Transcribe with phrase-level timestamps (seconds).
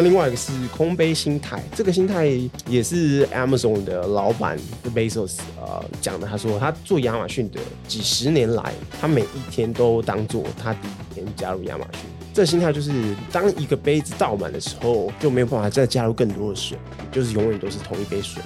[0.00, 2.26] 另外一个是空杯心态，这个心态
[2.66, 4.58] 也是 Amazon 的老板
[4.94, 6.26] Bezos 呃讲的。
[6.26, 12.02] 他说他做亚马逊的几十年来，他每一天都当做他第一天加入亚马逊。
[12.32, 12.92] 这心态就是，
[13.32, 16.78] 当一个杯子倒满的时候，就没有办法再加入更多的水，
[17.10, 18.40] 就是永远都是同一杯水。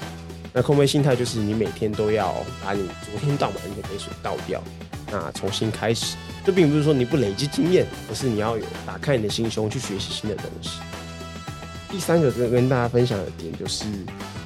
[0.55, 4.63] 那空杯心态就是你每天都要把你昨天倒满的那杯水倒掉，
[5.13, 6.17] 那重新开始。
[6.47, 10.81] 这并不是说你不累积经验，而是你要有打开你的心胸去学习新的东西。
[11.95, 13.85] 第三个跟跟大家分享的点就是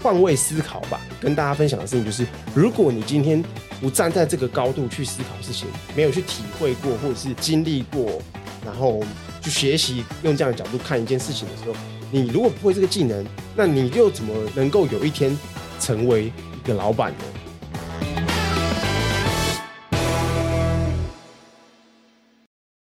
[0.02, 1.00] 换位思考吧。
[1.18, 3.42] 跟大家分享的事情就是，如果你今天
[3.80, 5.66] 不站在这个高度去思考事情，
[5.96, 8.20] 没有去体会过或者是经历过，
[8.62, 9.02] 然后
[9.40, 11.74] 去学习用这样的角度看一件事情的时候，
[12.10, 13.26] 你如果不会这个技能，
[13.56, 15.34] 那你又怎么能够有一天
[15.80, 17.24] 成为一个老板呢？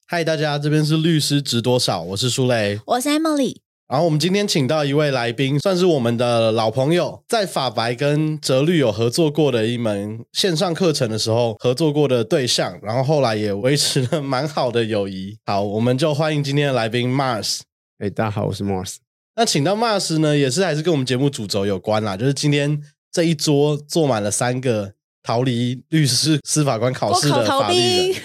[0.07, 2.01] 嗨，大家，这边是律师值多少？
[2.01, 3.66] 我是苏雷，我是 Emily。
[3.87, 15.37] 然后我们今天请到一位来宾，算是我们的老朋友，在法白跟哲律有合作过的一门线上课程的时候合作过的对象，然后后来也维持了蛮好的友谊。
[15.45, 17.61] 好，我们就欢迎今天的来宾 Mars。
[17.99, 18.97] 哎，大家好，我是 Mars。
[19.37, 24.91] 那请到 Mars 呢，也是还是跟我们节目主轴有关啦，就是今天这一桌坐满了三个
[25.23, 27.77] 逃离律师、司法官考试的法律
[28.11, 28.15] 人。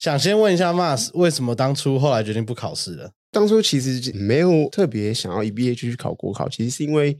[0.00, 3.12] 想先问一下 Mars，为什么当初后来决定不考试了？
[3.32, 7.16] 当初其实没有特别想要一毕业就去考国考，其实是因为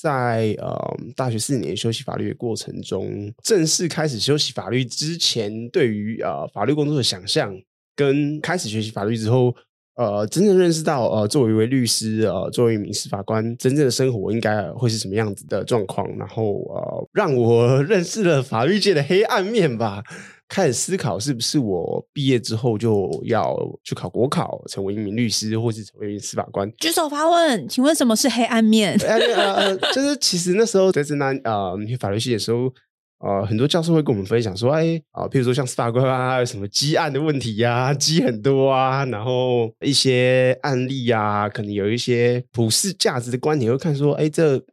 [0.00, 7.52] 在呃大学四年修习法律的过程中，正式开始修习法律之前，对于呃法律工作的想象，
[7.96, 9.52] 跟开始学习法律之后，
[9.96, 20.04] 呃真正认识到呃作为一位律师，呃作为一名司法官，真正的生活应该会是什么样子的状况，然后呃让我 认识了法律界的黑暗面吧。
[20.48, 23.54] 开始思考是不是我毕业之后就要
[23.84, 26.70] 去考国考，成为一名律师，或是成为一名司法官？
[26.78, 28.96] 举手发问，请问什么是黑暗面？
[29.04, 32.72] 呃，就是其实那时候在正南啊，法律系的时候，
[33.20, 44.64] 呃，很多教授会跟我们分享说，哎啊，譬如说像司法官啊，什么积案的问题呀，积很多啊，然后一些案例啊，可能有一些普世价值的观点，会看说，哎，这。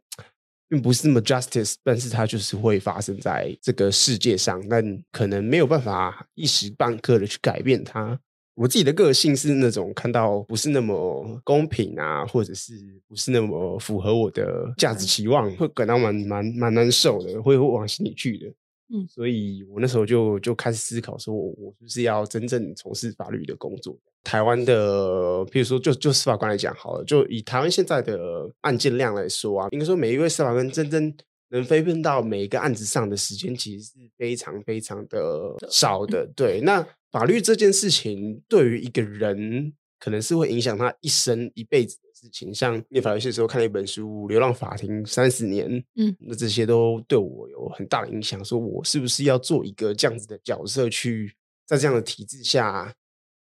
[0.68, 8.18] 并不是那么 justice，但是它就是会发生在这个世界上，但可能没有办法一时半刻的去改变它。
[8.54, 12.72] 我自己的个性是那种看到不是那么公平啊，或者是
[13.06, 18.46] 不是那么符合我的价值期望，会感到蛮蛮蛮难受的，会往心里去的。
[18.88, 23.94] 嗯，所以我那时候就就开始思考，说我我是不是要真正从事法律的工作？
[24.26, 31.14] 台湾的，比如说就就司法官来讲好了，就以台湾现在的案件量来说啊，应该说每一位司法官真正
[31.50, 36.26] 能飞奔到每一个案子上的时间，其实是非常非常的少的。
[36.34, 41.96] 对，那法律这件事情对于一个人，可能是会影响他一生一辈子。
[42.18, 48.42] 事情像念法律系的时候看了一本书《流浪法庭三十年》，嗯，那这些都对我有很大的影响。
[48.42, 52.90] 说我是不是要做一个这样子的角色，去在这样的体制下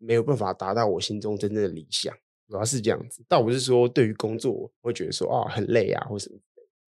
[0.02, 2.14] 没有办法达到我心中真正的理想，
[2.50, 3.24] 主要是这样子。
[3.30, 6.38] 倒不是说对于工作会觉得说啊很累啊或什么，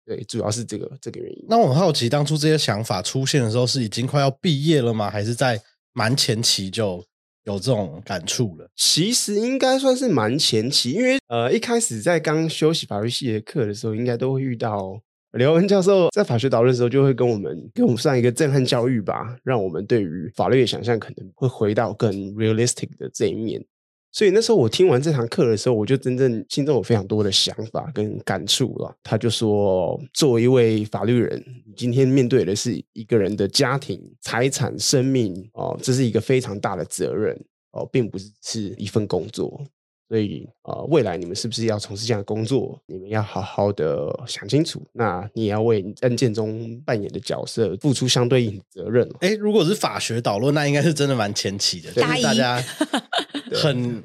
[0.06, 1.46] 对，主要是这个这个原因。
[1.47, 5.09] 那我很好奇，当初这些想法出现的时候，是已经快要毕业了吗？
[5.09, 5.62] 还是在
[5.94, 7.03] 蛮前期就？
[7.46, 15.01] 有这种感触了，其实应该算是蛮前期，因为呃一开始在刚休息法律系的课的时候，应该都会遇到
[15.34, 23.64] 刘文教授在法学导论的时候，就会跟我们给我们上一个震撼教育吧，让我们对于法律的想象可能会回到更 realistic 的这一面。
[24.12, 28.96] 所以那时候我听完这堂课的时候，我就真正心中有非常多的想法跟感触了。
[29.02, 31.44] 他就说，作为一位法律人，
[31.76, 37.36] 今天面对的是一个人的家庭、财产、生命哦，这是一个非常大的责任
[37.72, 39.66] 哦，并不是是一份工作。
[40.13, 42.79] 所以啊，未来你们是不是要从事这样的工作？
[42.85, 44.79] 你们要好好的想清楚。
[44.91, 49.09] 那你也要为案件中扮演的角色付出相对应的责任。
[49.22, 52.63] 哎，如果是法学导论，那应该是真的蛮前期的，就是大家。
[53.54, 54.04] 很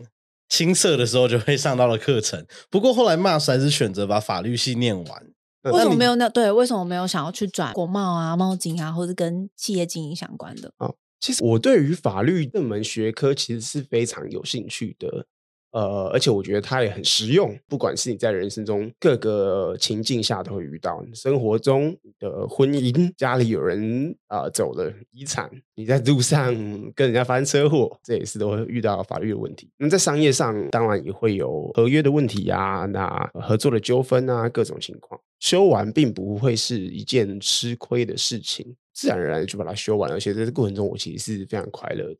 [0.48, 5.26] 青涩的时候就会上到了课程，不过后来 Mars 还是选择把法律系念完。
[5.64, 6.50] 为什么没有那对？
[6.50, 10.72] 为什么没有想要去转国贸啊、贸经啊，或者跟企业经营相关的？
[10.78, 10.90] 啊，
[11.20, 15.26] 其实我对于法律这门学科其实是非常有兴趣的。
[15.70, 26.54] 呃，而且我觉得它也很实用，不管是你在人生中各个情境下都会遇到，生活中的婚姻、家里有人啊走了遗产，你在路上
[26.94, 29.70] 跟人家发生车祸，这也是都会遇到法律的问题。
[29.76, 42.18] 那在商业上，当然也会有合约的问题呀，那合作的纠纷啊，各种情况，修完并不会是一件吃亏的事情，自然而然就把它修完，而且在这过程中，我其实是非常快乐的。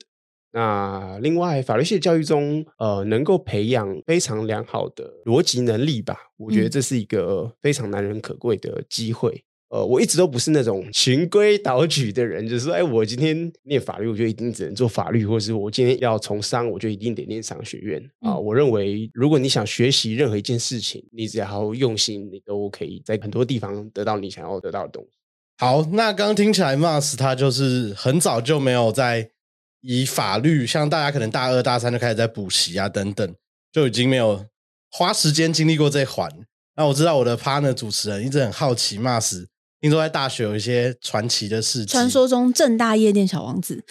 [0.52, 9.44] 那另外，法律系的教育中，呃，能够培养非常良好的逻辑能力吧，我觉得嗯这是一个非常难能可贵的机会。
[9.70, 25.10] 呃，我一直都不是那种循规蹈矩的人，就是说，哎，我今天念法律，我就一定只能做法律，或者是我今天要从商，我就一定得念商学院啊、嗯我认为，如果你想学习任何一件事情，你只要用心，你都可以在很多地方得到你想要得到的东西。
[25.58, 29.32] 好，那刚刚听起来，Mars 他就是很早就没有在
[29.80, 33.34] 以法律，像大家可能大二大三就开始在补习啊等等，
[33.72, 34.44] 就已经没有
[34.90, 36.30] 花时间经历过这一环。
[36.76, 39.44] 那我知道我的 partner 主持人一直很好奇，Mars
[39.80, 43.84] 听说在大学有一些传奇的事情，传说中正大夜店小王子，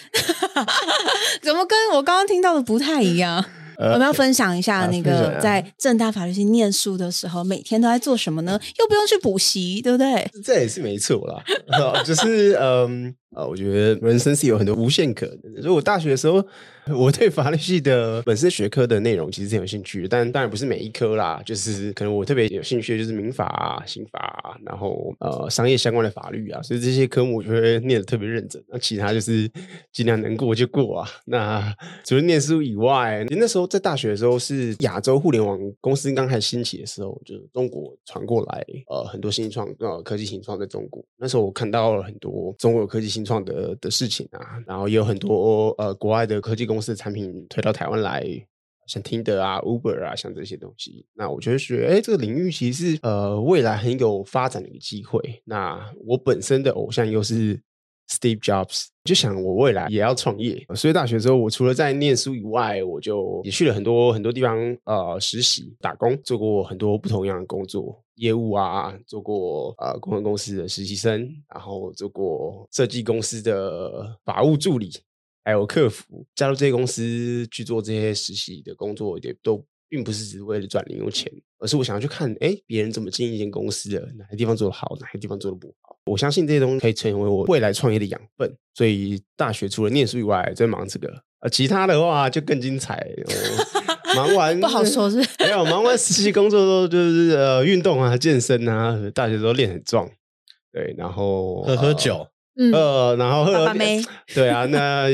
[1.42, 3.44] 怎么跟我刚刚听到的不太一样？
[3.78, 8.58] 我们要分享一下那个在正大法律系念书的时候，每天都在做什么呢？
[8.76, 10.28] 又不用去补习，对不对？
[10.44, 11.44] 这也是没错啦，
[12.02, 15.62] 就是嗯呃，我觉得人生是有很多无限可能的。
[15.62, 16.42] 所以我大学的时候，
[16.96, 28.62] 我对法律系的本身学科的内容其实是有兴趣，但当然不是每一科啦，就是可能我特别有兴趣的就是民法啊、刑法啊，然后呃商业相关的法律啊，所以这些科目我就会念的特别认真。
[28.68, 29.50] 那其他就是
[29.92, 31.08] 尽量能过就过啊。
[31.26, 41.04] 那除了念书以外，那时候在大学的时候是亚洲互联网公司刚开始兴起的时候，就是中国传过来呃很多新创呃科技新创在中国。
[41.18, 48.24] 那时候我看到了很多中国的科技新新创的的事情啊，然后也有很多呃国外的科技公司的产品推到台湾来。
[48.86, 55.20] 像 Tinder 啊、Uber 啊，像这些东西，那我觉得学哎，这个领域其实呃未来很有发展的一个机会。
[55.44, 57.60] 那我本身的偶像又是
[58.08, 60.64] Steve Jobs，就想我未来也要创业。
[60.74, 74.92] 所以大学之后，我除了在念书以外，我就也去了很多很多地方呃实习、打工，做过很多不同样的工作，业务啊，做过呃公关公司的实习生，然后做过设计公司的法务助理。
[75.44, 85.96] 还有客服，加入这些公司去做这些实习的工作，也都并不是只是为了赚零用钱，而是我想要去看，哎，别人怎么经营一间公司的，哪些地方做得好，哪些地方做得不好。
[86.04, 88.54] 我相信这些东西可以成为我未来创业的养分。
[88.74, 91.08] 所以大学除了念书以外，在忙这个，
[91.40, 93.08] 呃，其他的话就更精彩。
[93.24, 93.77] 我
[94.14, 100.08] 忙完不好说是没有忙完实习工作之后，就是呃运动啊、健身啊，大学时候练很壮，
[100.72, 102.26] 对，然后喝喝呃酒，
[102.56, 104.02] 嗯，呃，然后喝爸爸妹
[104.34, 105.08] 对啊，那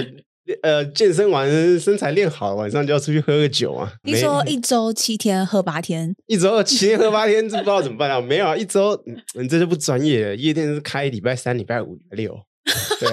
[0.62, 1.50] 呃健身完
[1.80, 3.90] 身材练好，晚上就要出去喝个酒啊。
[4.02, 8.20] 没你说一周七天喝八天，一周七天喝八天，这不知道怎么办啊？
[8.20, 10.36] 没有啊，一周嗯你这就不专业了。
[10.36, 12.38] 夜店是开礼拜三、礼拜五、礼拜六，
[13.00, 13.08] 对，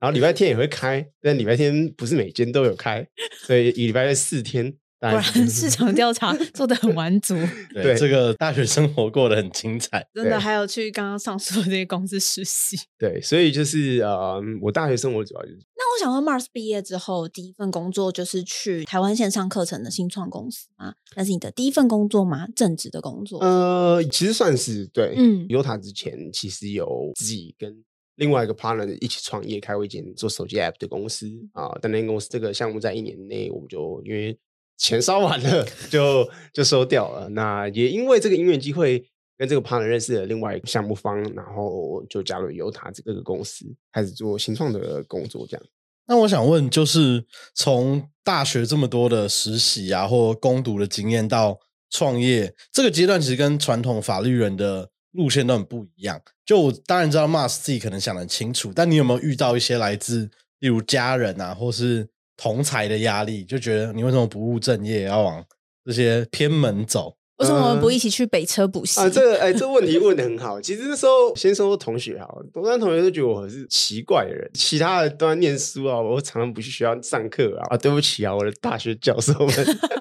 [0.00, 3.06] 然后礼拜天也会开，但礼拜天不是每间都有开，
[3.46, 4.74] 所以一礼拜四天。
[5.00, 7.34] 当果然然市场调查 做的很完足，
[7.72, 10.06] 对对这个大学生活过得很精彩。
[10.14, 12.76] 真的还有去刚刚上述的这些公司实习。
[12.98, 20.92] 对，所以就是呃，我大学生活主要就是那我想问，Mars 毕业之后第一份工作就是去台湾线上课程的新创公司吗？
[21.16, 22.46] 那是你的第一份工作吗？
[22.54, 23.40] 正职的工作？
[23.40, 25.14] 呃，其实算是对。
[25.16, 27.82] 嗯优塔之前其实有自己跟
[28.16, 31.70] 另外一个 partner 一起创业，开过一间做手机 app 的公司啊。
[31.80, 34.38] 但那间公司这个项目在一年内我们就因为
[34.80, 37.28] 钱烧完了， 就就收掉了。
[37.28, 39.04] 那也因为这个音乐机会，
[39.36, 45.66] 跟这个 partner 认识了另外一个项目方，然后就加入尤塔这个公司，开始做新创的工作，这样。
[46.06, 51.60] 那我想问，就是从大学这么多的实习啊，或攻读的经验到
[51.90, 56.20] 创业这个阶段，其实跟传统法律人的路线都很不一样。
[56.44, 62.08] 就我当然知道 Mars 自己可能想得很清楚，但你有没有遇到一些来自例如家人啊，或是
[62.40, 65.44] 同才的压力，就觉得你为什么不务正业，要往
[65.84, 67.14] 这些偏门走？
[67.36, 68.98] 为什么我们不呃一起去北车补习？
[68.98, 70.58] 啊，这个哎，这个问题问的很好。
[70.60, 77.66] 其实那时候先说同学哈，东山同学都觉得我是奇怪的人，其他的都在念书啊，我常常不去学校上课啊。
[77.70, 79.48] 啊，对不起啊，我的大学教授们，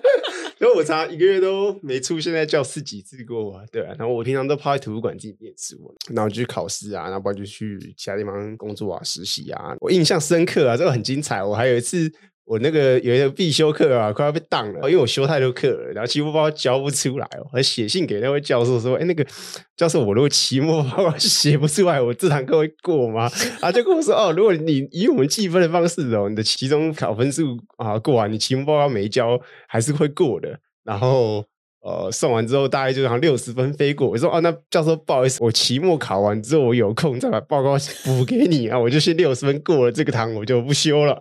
[0.59, 3.95] 因为我常常一个月都没出现在教室几次过啊，对啊。
[3.97, 5.77] 然后我平常都泡在图书馆自己念书，
[6.13, 9.75] 然后就去考试啊，然后不然就去其他地方工作啊、实习啊。
[9.79, 11.41] 我印象深刻啊，这个很精彩。
[11.41, 12.11] 我还有一次。
[12.49, 19.23] 我那个有一个必修课啊，快要被挡了，因为我修太多课了，然后期末报告交不出来哦，我还写信给那位教授说：“哎，那个
[19.77, 23.29] 教授，我如果期末报告写不出来，我这堂课会过吗？”
[23.61, 31.45] 啊，就跟我说：“哦，如果你以我们计分的方式哦，你的期中考分数啊过完，你期末报告没交还是会过的。”然后
[31.81, 34.09] 呃，送完之后大概就好像六十分飞过。
[34.09, 41.17] 我说：“哦，那教授不好意思，我期末考完之后我有空再把报告补给你啊，我就先六十分过了这个堂，我就不修了。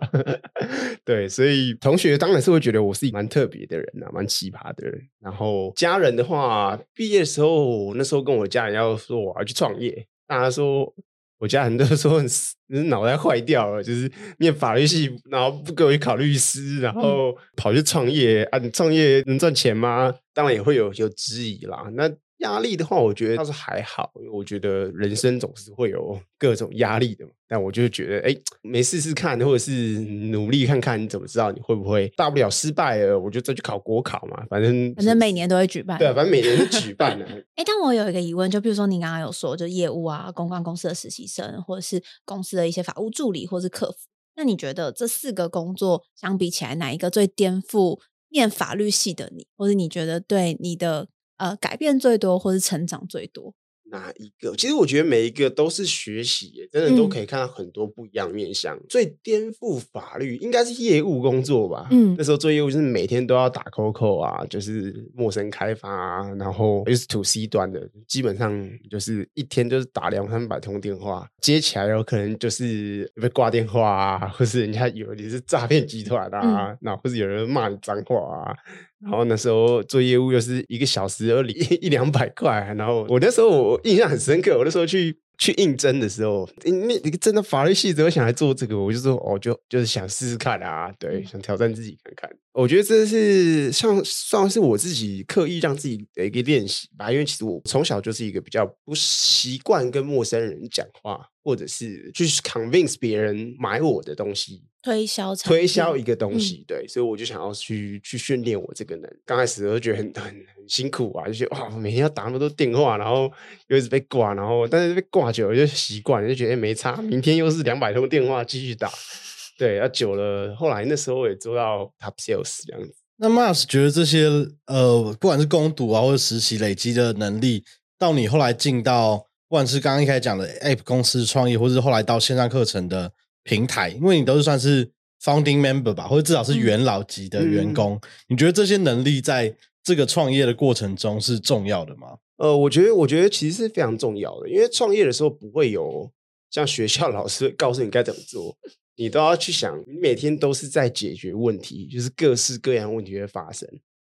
[1.05, 5.01] ”对，所以同学当然是会觉得我是蛮特别的人啊，蛮奇葩的人。
[5.21, 10.93] 然后家人的话，毕业的时候，那时候跟我家人要说我要去创业，大家说
[11.39, 12.21] 我家人都说
[12.67, 18.59] 你脑袋坏掉了，就是念法律系，然后不给我去考律师，然后跑去创业啊？
[18.59, 20.13] 你创业能赚钱吗？
[20.33, 21.89] 当然也会有有质疑啦。
[21.93, 22.07] 那
[22.39, 27.31] 压力的话，我觉得倒是还好，因为我觉得人生总是会有各种压力的嘛。
[27.47, 32.07] 但我就觉得，哎，没试试看，或者是努力看看，你怎么知道你会不会？
[32.15, 34.45] 大不了失败了，我就再去考国考嘛。
[34.49, 37.25] 反正反正每年都会举办，对，反正每年都举办的。
[37.55, 43.97] 哎，但我有一个疑问，就比如说你刚刚有说，就业务啊，公关公司的实习生，或者是公司的一些法务助理，或是客服，
[44.35, 51.09] 那你觉得这四个工作相比起来，哪一个最颠覆念法律系的你，或者你觉得对你的？
[51.39, 53.53] 呃，改变最多或是成长最多，
[53.91, 54.55] 哪一个？
[54.55, 58.79] 其实我觉得每一个都是学习，真的都可以看到很多不一样面向。
[58.87, 61.87] 最颠覆法律应该是业务工作吧？
[61.91, 78.55] 嗯，那时候做业务就是每天都要打 COCO 啊，就是陌生开发啊，然后又是 to C 端的，基本上就是一天就是打两三百通电话，接起来有可能就是被挂电话啊，或是人家以为你是诈骗集团啊，那或是有人骂你脏话啊。
[79.01, 88.77] 然后那时候做业务又是一个小时要一一两百块，然后我那时候我印象很深刻，我那时候去去应征的时候，那一个真的法律系怎么想来做这个？
[88.77, 92.29] 我就说哦，就就是想试试看啊，对，想挑战自己看看。
[92.53, 104.61] 我觉得这是像算是我自己刻意让自己的一个练习吧，因为其实我从小就是一个比较不习惯跟陌生人讲话，或者是去 convince 别人买我的东西。
[104.81, 109.11] 推销推销一个东西，对，所以我就想要去去训练我这个能。
[109.25, 113.29] 刚开始我就觉得很很很辛苦啊，就觉得哇，每天要打那么多电话，然后
[113.67, 116.95] 又一直被挂，然后但是被挂久了就习惯，就觉得没差。
[117.01, 118.89] 明天又是两百通电话继续打，
[119.59, 120.55] 对，要久了。
[120.55, 122.95] 后来那时候也做到 top sales 这样子。
[123.17, 124.27] 那 Mars 觉得这些
[124.67, 127.65] 呃，不管是攻读啊或者实习累积的能力，
[127.97, 133.11] 到你后来进到不管是刚刚一开始讲的 App 公司创业，或者是后来到线上课程的。
[133.43, 134.87] 平台，因为你都是算是
[135.23, 139.51] founding member 吧，或者至少是元老级的员工，你觉得这些能力在
[139.81, 142.17] 这个创业的过程中是重要的吗？
[142.35, 146.11] 呃，我觉得，我觉得其实是非常重要的，因为创业的时候不会有
[146.51, 148.55] 像学校老师告诉你该怎么做，
[148.97, 153.67] 你都要去想，你每天都是在解决问题，就是各式各样问题会发生。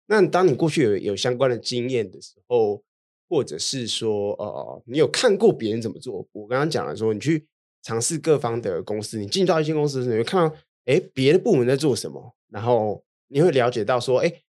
[0.07, 2.81] 那当你过去有有相关的经验的时候，
[3.29, 7.45] 或者是说，呃，你有看过别人怎么做，我刚刚讲了说，你去。
[7.83, 10.53] 尝试各方的公司，你进到一间公司的时候，你会看到，
[10.85, 14.41] 哎，别的部门在做什么，然后你会了解到说，哎，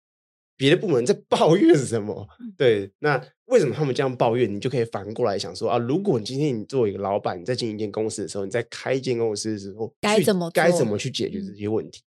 [0.55, 2.27] 别的部门在 抱怨什么？
[2.57, 4.51] 对，那为什么他们这样抱怨？
[4.51, 12.01] 你就可以反过来想说啊，如果你今天你作为一个老板，你在经营一间公司的时候，你在开一间公司的时候，该怎么该怎么去解决这些问题？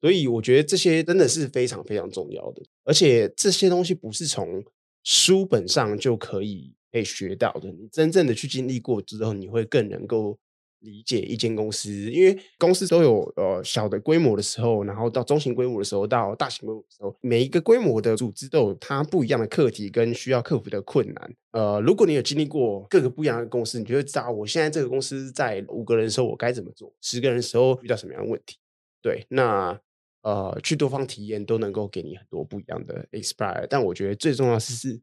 [0.00, 4.64] 所以我觉得这些真的是非常非常重要的，而且这些东西不是从
[5.04, 10.38] 书本上就可以被学到的，你真正的去经历过之后，你会更能够。
[10.84, 21.34] 理解一间公司，因为公司都有呃小的规模的时候，然后到中型规模的时候，到大型规模的时候，每一个规模的组织都有它不一样的课题跟需要克服的困难。
[21.52, 28.56] 呃，如果你有经历过各个不一样的公司，你就会知道我现在这个公司在五个人的时候我该怎么做，十个人的时候遇到什么样的问题。
[29.00, 29.80] 对，那
[30.22, 33.66] 呃去多方体验都能够给你很多不一样的 inspire。
[33.68, 35.00] 但我觉得最重要的是是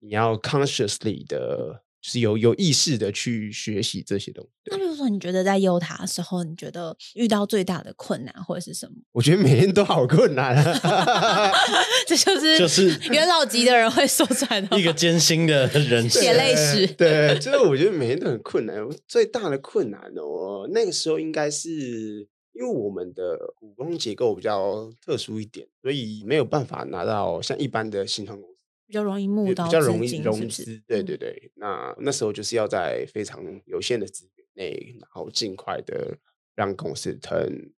[0.00, 1.82] 你要 consciously 的。
[2.02, 4.50] 是有有意识的去学习这些东西。
[4.70, 8.94] 那比如说，你觉得在优塔的时候，你觉得遇到最大的困难或者是什么？
[9.12, 10.56] 我觉得每天都好困难，
[12.08, 16.86] 这就是就是元老级的人会说出来的一个艰辛的人血泪史。
[16.94, 18.76] 对，就是我觉得每天都很困难。
[19.06, 28.56] 最大的困难哦，那个时候应该是因为我们的股东结构比较特殊一点，所以没有办法拿到像一般的新创公司。
[28.86, 31.52] 比较容易募到，比较容易融资，对对对。
[31.54, 36.18] 那那时候就是要在非常有限的资源内，然后尽快的
[36.56, 37.70] 让公司 turn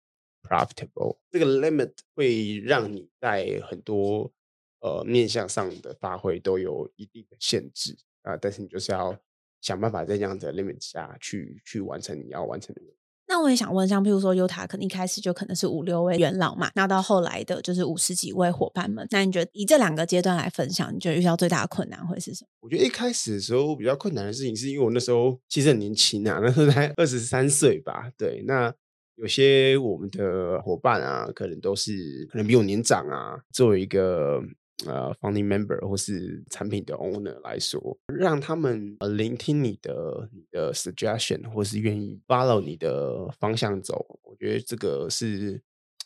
[0.42, 1.18] profitable。
[1.30, 4.32] 这个 limit 会让你在很多
[4.80, 9.14] 呃面向上的发挥都有一定的限制啊，但是你就是要
[9.60, 12.82] 想办法在这样的 limit 下去去完成你要完成的。
[13.32, 19.08] 那我也想问，像譬如说优塔，可能一开始就可能是五六位元老嘛，那到后来的就是五十几位伙伴们。
[19.10, 22.48] 那你觉得以这两个阶段来分享，你觉得遇到最大的困难会是什么？
[22.60, 28.12] 我觉得一开始的时候比较困难的事情，是因为我那时候其实很年轻啊，那时候才二十三岁吧。
[28.18, 28.74] 对，那
[29.16, 34.42] 有些我们的伙伴啊，可能都是可能比我年长啊，作为一个。
[34.88, 45.62] 呃，founding member 或是产品的 owner 来说，让他们呃聆听你的你的 suggestion，或是愿意 follow 你的方向走，我觉得这个是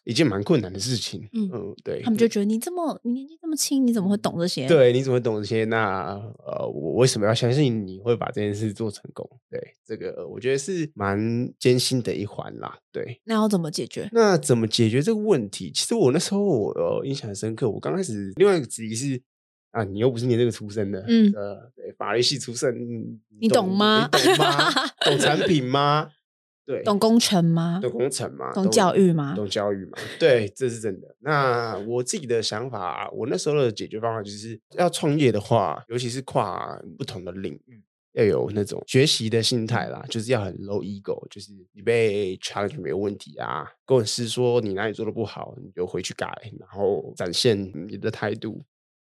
[0.06, 1.28] 一件蛮困难的事情。
[1.34, 5.66] 嗯嗯，对，他们就觉得你这么你年纪这么轻，你怎么会懂这些？，对，你怎么会懂这些？
[5.66, 6.14] 那
[6.46, 9.30] 呃，我为什么要相信你会把这件事做成功？
[9.50, 11.20] 对，这个我觉得是蛮
[11.60, 12.78] 艰辛的一环啦。
[12.92, 14.08] 对，那要怎么解决？
[14.14, 15.72] 那怎么解决这个问题？
[15.74, 17.70] 其实我那时候我呃印象很深刻。
[17.70, 19.22] 我刚开始另外一个质疑是
[19.72, 24.72] 啊，你又不是念这个出身的，嗯呃，对，法律系出身，嗯你懂吗你懂吗？
[25.04, 26.10] 懂产品吗？
[26.66, 27.80] 对，懂工程吗？
[27.82, 28.52] 懂工程吗？
[28.54, 29.98] 懂教育吗懂教育吗？
[30.20, 31.16] 对，这是真的。
[31.20, 43.68] 那我自己的想法，我那时候的解决方法就是要创业的话，尤其是跨不同的领域，要有那种学习的心态啦，就是要很 low ego，就是你被 challenge 没有问题啊。
[43.86, 46.28] 工程师说你哪里做的不好，你就回去改，
[46.60, 48.64] 然后展现你的态度。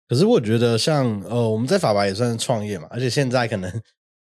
[0.09, 3.69] 可是我觉得像呃，我们在法白也算是创业嘛，而且现在可能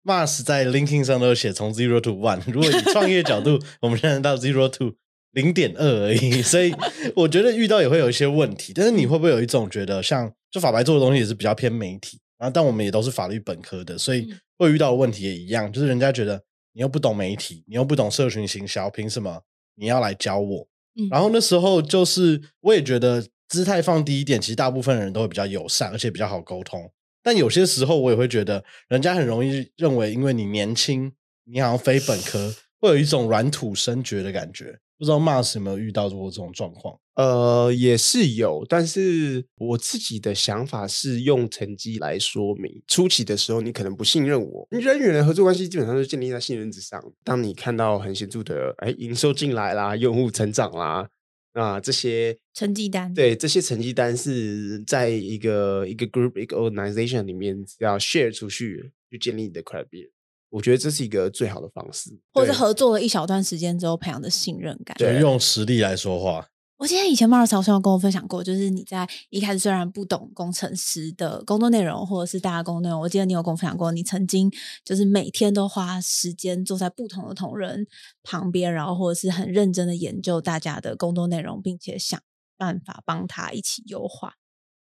[0.05, 2.41] Mars 在 LinkedIn 上都有写从 zero to one。
[2.53, 4.95] 如果以创业角度， 我们现在到 zero to
[5.33, 6.73] 零点二而已， 所以
[7.17, 8.73] 我觉得遇到也会有一些问题。
[8.75, 16.41] 但是你会不会有一种觉得，像就法白做的东西也是比较偏媒体，然后但我们也都是法律本科的，所以嗯会遇到的问题也一样，就是人家觉得
[16.75, 19.41] 你又不懂媒体，你又不懂社群行销，凭什么
[19.77, 20.69] 你要来教我？
[20.97, 26.89] 嗯然后那时候就是我也觉得姿态放低一点，其实大部分人都会比较友善，而且比较好沟通。
[27.25, 31.11] 但有些时候我也会觉得，人家很容易认为，因为你年轻，
[31.47, 34.79] 你好像非本科，会有一种软土生绝的感觉。
[34.97, 36.97] 不知道 Mars 有没有遇到过这种状况？
[37.17, 42.81] 呃，也是有，但是我自己的想法是用成绩来说明。
[42.87, 47.03] 初期的时候，你可能不信任我，人与人合作关系基本上是建立在信任之上。
[47.25, 51.09] 当你看到很显著的哎营收进来啦，用户成长啦，
[51.55, 60.11] 啊这些成绩单对这些成绩单是在一个一个 group 一个 organization 里面要 share 出去，去建立你的 credibility。
[60.51, 64.97] 我觉得这是一个最好的方式，或者是合作了一小段时间之后培养的信任感。
[64.97, 66.49] 对用实力来说话。
[66.85, 74.53] 我记得以前 Mars 好像有跟我分享过，就是你在一开始虽然不懂工程师的工作内容，或者是大家工作内容，我记得你有跟我分享过，你曾经
[74.85, 77.87] 就是每天都花时间坐在不同的同仁
[78.23, 82.21] 旁边，然后或者是很认真的研究大家的工作内容，并且想
[82.59, 84.35] 办法帮他一起优化。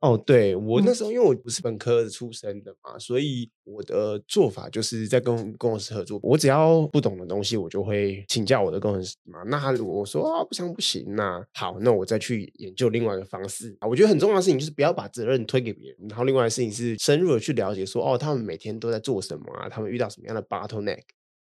[0.03, 9.45] 哦，对我嗯那时候因为我不是本科出身的嘛，所以我的做法就是在跟工程师合作，我只要不懂的东西，我就会请教我的工程师嘛。
[9.47, 13.77] 那他如果说啊不行不行，那好，那我再去研究另外一个方式。
[13.79, 21.03] 啊我觉得很重要的事情就是不要把责任推给别人，然后另外的事情是深入的去了解说，哦，他们每天都在做什么啊，他们遇到什么样的 bottleneck，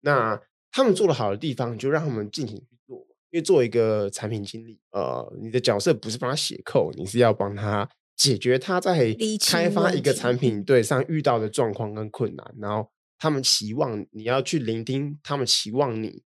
[0.03, 0.39] 那
[0.71, 2.99] 他们做的好的地方，你就让他们尽情去做。
[3.31, 16.23] 因为作为一个产品经理，呃，你的角色不是帮他写扣，你是要帮他解决他在开发一个产品对上遇到的状况跟困难，然后他们期望你要去聆听，他们期望你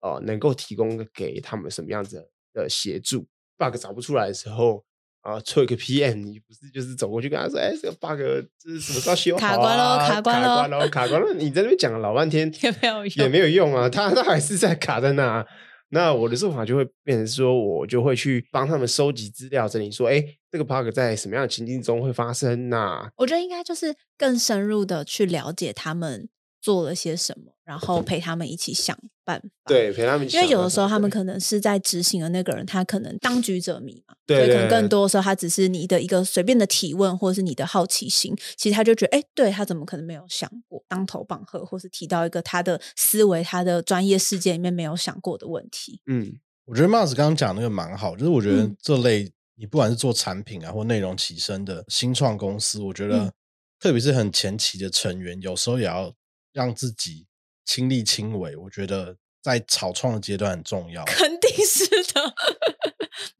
[0.00, 3.26] 呃能够提供给他们什么样子的协助。
[3.56, 4.84] bug 找不出来的时候。
[5.22, 8.18] 啊，做一个 PM，你不是就是走过去跟他说，哎，这个 bug
[8.58, 9.50] 这是什么时候修好、啊？
[9.50, 11.34] 卡关咯卡关咯卡关咯，卡关了。
[11.34, 15.46] 你在那边讲了老半天，也没有用也没有用啊，他他还是在卡在那。
[15.90, 26.28] 那我的做法就会变成说，我就会去帮他们收集资料，整理说，哎，这个 bug 在什么样的情境中会发生呐、我觉得应该就是更深入的去了解他们
[26.60, 29.48] 做了些什么，然后陪他们一起想办法。
[29.66, 30.30] 对，陪他们。
[30.30, 46.02] 因为有的时候他们可能是在执行的那个人，他可能当局者迷嘛，对所以可能更多的时候他只是你的一个随便的提问，或者是你的好奇心，其实他就觉得，哎，对他怎么可能没有想过当头棒喝，或是提到一个他的思维、他的专业世界里面没有想过的问题。
[46.06, 46.34] 嗯，
[46.66, 53.32] 我觉得 Mars 刚刚讲那个蛮好，就是我觉得嗯这类你不管是做产品啊或内容起身的新创公司，我觉嗯得
[53.78, 56.10] 特别是很前期的成员，有时候也要
[56.50, 57.26] 让自己
[57.66, 58.56] 亲力亲为。
[58.56, 61.04] 我觉得在草创的阶段很重要。
[61.04, 62.34] 肯定是的，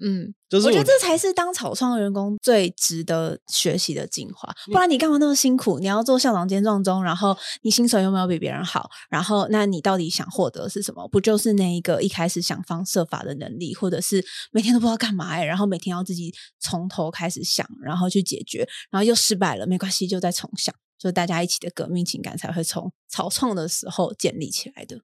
[0.01, 4.53] 嗯，就是我觉得这才是当草创员工最值得学习的进化。
[4.67, 5.79] 不然你干嘛那么辛苦？
[5.79, 11.07] 你要做校长兼撞钟，然后你薪水又没有比别人好，然后那你到底想获得的是什么？
[11.09, 20.75] 不就是那一个一开始想方设法的能力，或者是每天都不知道干嘛哎、然后每天要自己从头开始想，然后去解决，然后又失败了，没关系，就再重想。
[20.99, 25.01] 就大家一起的革命情感才会从草创的时候建立起来的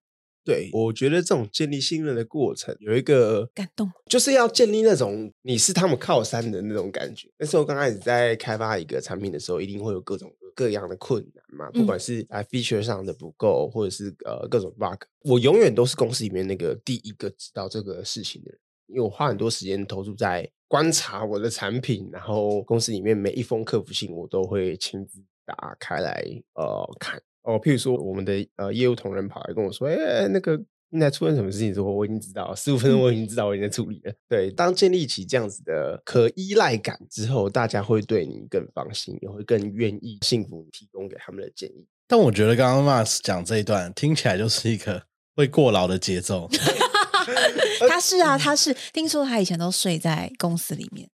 [0.46, 3.90] 对，我觉得这种建立信任的过程有一个感动。
[4.06, 7.28] 就是要建立那种你是他们靠山的那种感觉。
[7.36, 27.20] 那时候刚开始在开发一个产品的时候，一定会有各种各样的困难嘛，不嗯管是啊 feature 上的不够，或者是呃各种 bug，我永远都是公司里面那个第一个知道这个事情的人，因为我花很多时间投注在观察我的产品，然后公司里面每一封客服信我都会亲自打开来呃看。
[27.46, 34.12] 哦，譬如说我们的呃业务同仁跑来跟我说，哎、那个现在出现什么事情之后，我已经知道，十五分钟我已经知道我已经在处理了。
[34.28, 41.86] 对，当建立起这样子的可依赖感之后，大家会对你更放心，也会更愿意信服你提供给他们的建议。
[42.08, 45.02] 但我觉得刚刚 Mars 讲这一段听起来就是一个
[45.34, 46.48] 会过劳的节奏。
[47.88, 51.08] 他是啊，他是听说他以前都睡在公司里面。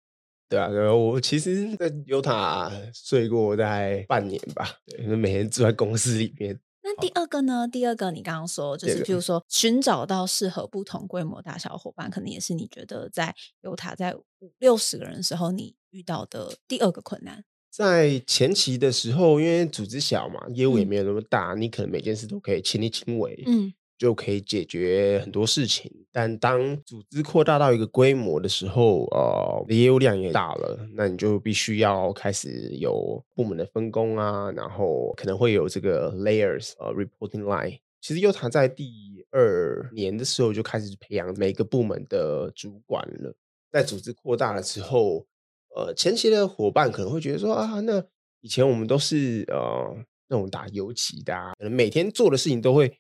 [0.49, 6.59] 对啊，对啊，我其实在犹塔睡过大概半年吧，对，每天住在公司里面。
[6.83, 7.69] 那第二个呢？
[7.69, 14.25] 第二个你刚刚说就是，譬如说寻找到适合不同规模大小的伙伴，可能也是你觉得在犹塔在五
[14.59, 17.45] 六十个人的时候，你遇到的第二个困难。
[17.71, 23.45] 在前期的时候，因为组织小嘛，业务也没有那么大，你可能每件事都可以亲力亲为。
[23.47, 23.75] 嗯。
[23.99, 37.77] 就可以解决很多事情，但当组织扩大到一个规模的时候，呃，业务量也大了，那你就必须要开始有部门的分工啊，然后可能会有这个 layers 呃 reporting line。
[38.01, 43.35] 其实优塔在第二年的时候就开始培养每个部门的主管了。
[43.73, 45.27] 在组织扩大了之后，
[45.75, 48.01] 呃，前期的伙伴可能会觉得说啊，那
[48.43, 49.93] 以前我们都是呃
[50.29, 52.97] 那种打游击的，可能每天做的事情都会。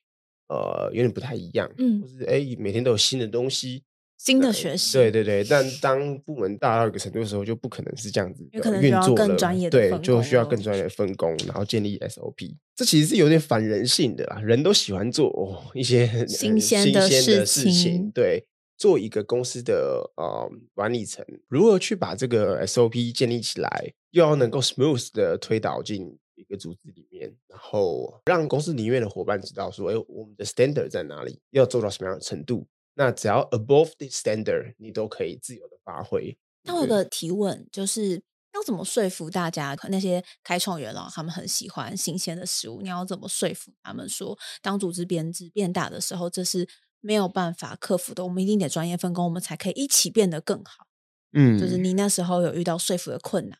[0.48, 3.82] 呃，有点不太一样，嗯，就是哎，每天都有新的东西，
[4.16, 5.44] 新的学习，对对对。
[5.44, 12.54] 但当部门大到一个程度的时候，就不可能是这样子，有可能运作更专业，对，就需要更专业的分工，然后建立 SOP。
[12.74, 18.44] 这其实是有点反人性的啦，人都喜欢做哦一些新鲜的事情，对，
[18.78, 26.16] 做一个公司的呃管理层，如何去把这个 SOP 建立起来，又要能够 smooth 的推导进。
[26.40, 32.66] 一个组织里面，然后让公司里面的伙伴知道说，哎，我们的 standard 在哪里，要做到什么样的程度。
[32.94, 36.36] 那只要 above the standard，你都可以自由的发挥。
[36.64, 38.14] 那我有个提问，就是
[38.54, 39.76] 要怎么说服大家？
[39.88, 46.68] 那些开创元老他们很喜欢新鲜的食物，你要怎么说服他们说，当组织编制变大的时候，这是
[47.00, 48.24] 没有办法克服的。
[48.24, 50.86] 我们一定得专业分工，我们才可以一起变得更好。
[51.32, 53.58] 嗯，就是你那时候有遇到说服的困难。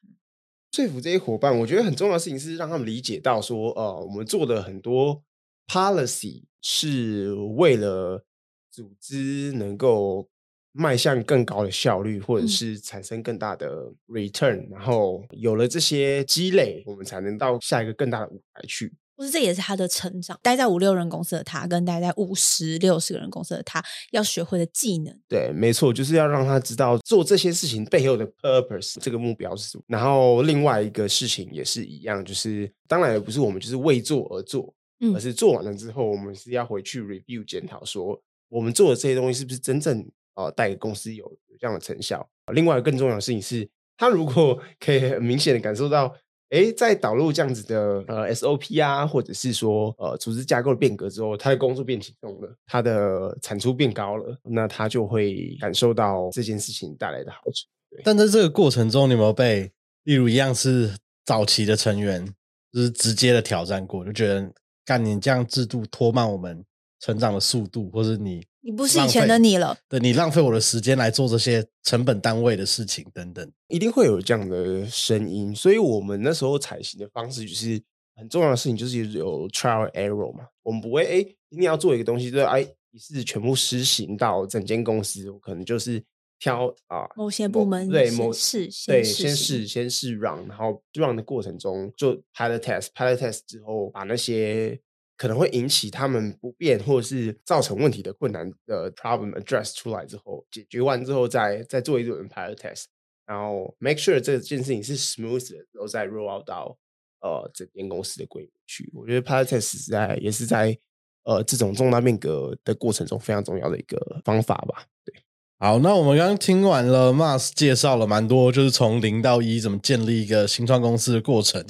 [0.78, 5.20] 说服这些伙伴，我觉得很重要的事情是让他们理解到说，呃，我们做的很多
[5.66, 8.24] policy 是为了
[8.70, 10.28] 组织能够
[10.70, 18.94] 迈向更高的效率，或者是产生更大的 return，然后有了这些积累，我们才能到下一个更大的舞台去。
[19.18, 20.38] 不是，这也是他的成长。
[20.40, 25.12] 待在五六人公司的他，跟待在五十六十个人公司的他，要学会的技能。
[25.28, 29.82] 对，没错，就是要让他知道做这些事情背后的 purpose，这个目标是什么。
[29.88, 34.72] 然后另外一个事情也是一样，就是当然也不是我们就是为做而做，
[35.12, 42.24] 而是做完了之后，我们是要回去 review 检讨，说我们做的这些东西是不是真正呃带给公司有有这样的成效。
[42.52, 46.14] 另外更重要的事情是，他如果可以很明显的感受到。
[46.50, 57.66] 哎，在导入这样子的呃 SOP 啊，或者是说呃组织架构的变革之后，他的工作变轻松了，他的产出变高了，那他就会感受到这件事情带来的好处。
[58.04, 59.70] 但在这个过程中，你有没有被
[60.04, 60.90] 例如一样是
[61.24, 62.24] 早期的成员，
[62.72, 64.50] 就是直接的挑战过，就觉得
[64.84, 66.64] 干你这样制度拖慢我们
[67.00, 68.46] 成长的速度，或者你？
[68.68, 75.56] 你不是以前的你了，对你浪费我的时间来做这些成本单位的事情等等，一定会有这样的声音。
[75.56, 77.82] 所以我们那时候采行的方式就是
[78.14, 80.44] 很重要的事情，就是有 trial error 嘛。
[80.62, 81.16] 我们不会哎，
[81.48, 86.04] 一定要做一个东西，就是哎，一次全部实行到整间公司，我可能就是
[86.38, 94.78] 挑啊某些部门对某试对先试先试 run，然后 run 的过程中就 pilot test，pilot test 之后把那些。
[95.18, 102.84] 可能会引起他们不便或者是造成问题的困难的 problem address 出来之后，解决完之后再再做一轮 pilot test，
[103.26, 106.78] 然后 make sure 这件事情是 smooth 的，然后再 roll out 到
[107.20, 108.88] 呃整间公司的规模去。
[108.94, 110.78] 我觉得 pilot test 在也是在
[111.24, 114.84] 呃这种重大变革的过程中非常重要的一个方法吧。
[115.04, 115.12] 对，
[115.58, 121.66] 好，那我们刚刚听完了 Mars 介绍了蛮多，就是从零到一怎么建立一个新创公司的过程。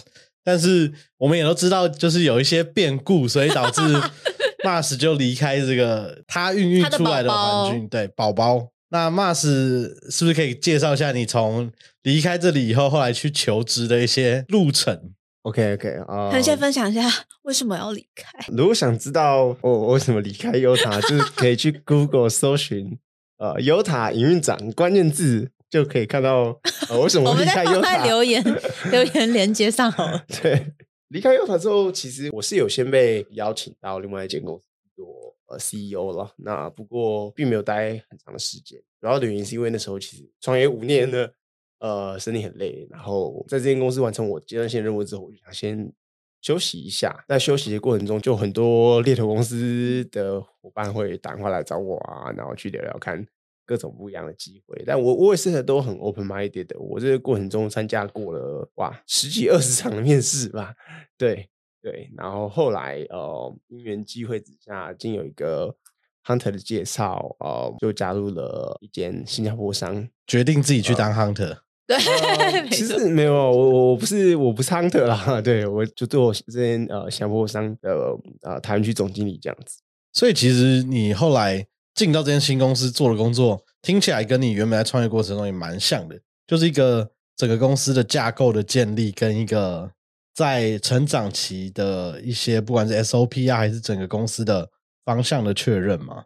[0.48, 3.82] 但是我们也都知道，就是有一些变故，所以导致
[4.64, 7.86] Mars 就离开这个他孕育出来的环境。
[7.86, 8.70] 对，宝宝。
[8.88, 11.70] 那 Mars 是不是可以介绍一下你从
[12.02, 17.02] 离开这里以后，后来去求职的一些路程？OK OK 啊，可以先分享一下
[17.42, 18.26] 为什么要离开。
[18.56, 22.98] 如果想知道我为什么离开优塔，就是可以去 Google 搜寻
[23.36, 25.50] 呃优塔营运长关键字。
[25.70, 28.04] 就可以看到呃为什么离开优塔。
[28.04, 28.42] 留言
[28.90, 30.24] 留言连接上好了。
[30.42, 30.72] 对，
[31.08, 34.62] 离开优塔之后，其实我是有先被邀请到另外一间公司
[34.96, 36.32] 做呃 CEO 了。
[36.36, 41.32] 那不过并没有待很长的时间，主要的原因是因为那时候其实创业五年了，
[41.80, 42.86] 呃，身体很累。
[42.90, 45.92] 然后在这间公司完成我阶段性任务之后，我就想先
[46.40, 47.24] 休息一下。
[47.28, 53.26] 在休息的过程中，就很多猎头公司的伙伴会打电话来找我啊，然后去聊聊看
[53.68, 54.82] 各种不一样的机会。
[54.86, 56.78] 但我我也是都很 open minded 的。
[56.80, 60.74] 我这个过程中参加过了哇十几二十场的面试吧，
[61.18, 61.50] 对
[61.82, 62.10] 对。
[62.16, 65.76] 然后后来呃因缘机会之下，经有一个
[66.24, 70.08] hunter 的介绍，呃就加入了一间新加坡商。
[70.26, 71.58] 决定自己去当 hunter。
[71.86, 79.80] 对，呃其实没有，我我不是我不是 hunter 啦，对我就做这间呃新加坡商的呃台湾区总经理这样子。
[80.12, 81.66] 所以其实你后来
[81.98, 89.90] 进到这间新公司做的工作，听起来跟你原本在创业过程中也蛮像的，就是一个整个公司的架构的建立，跟一个
[90.32, 94.70] 在成长期的一些不管是 SOP 啊，还是整个公司的
[95.04, 96.22] 方向的确认嘛。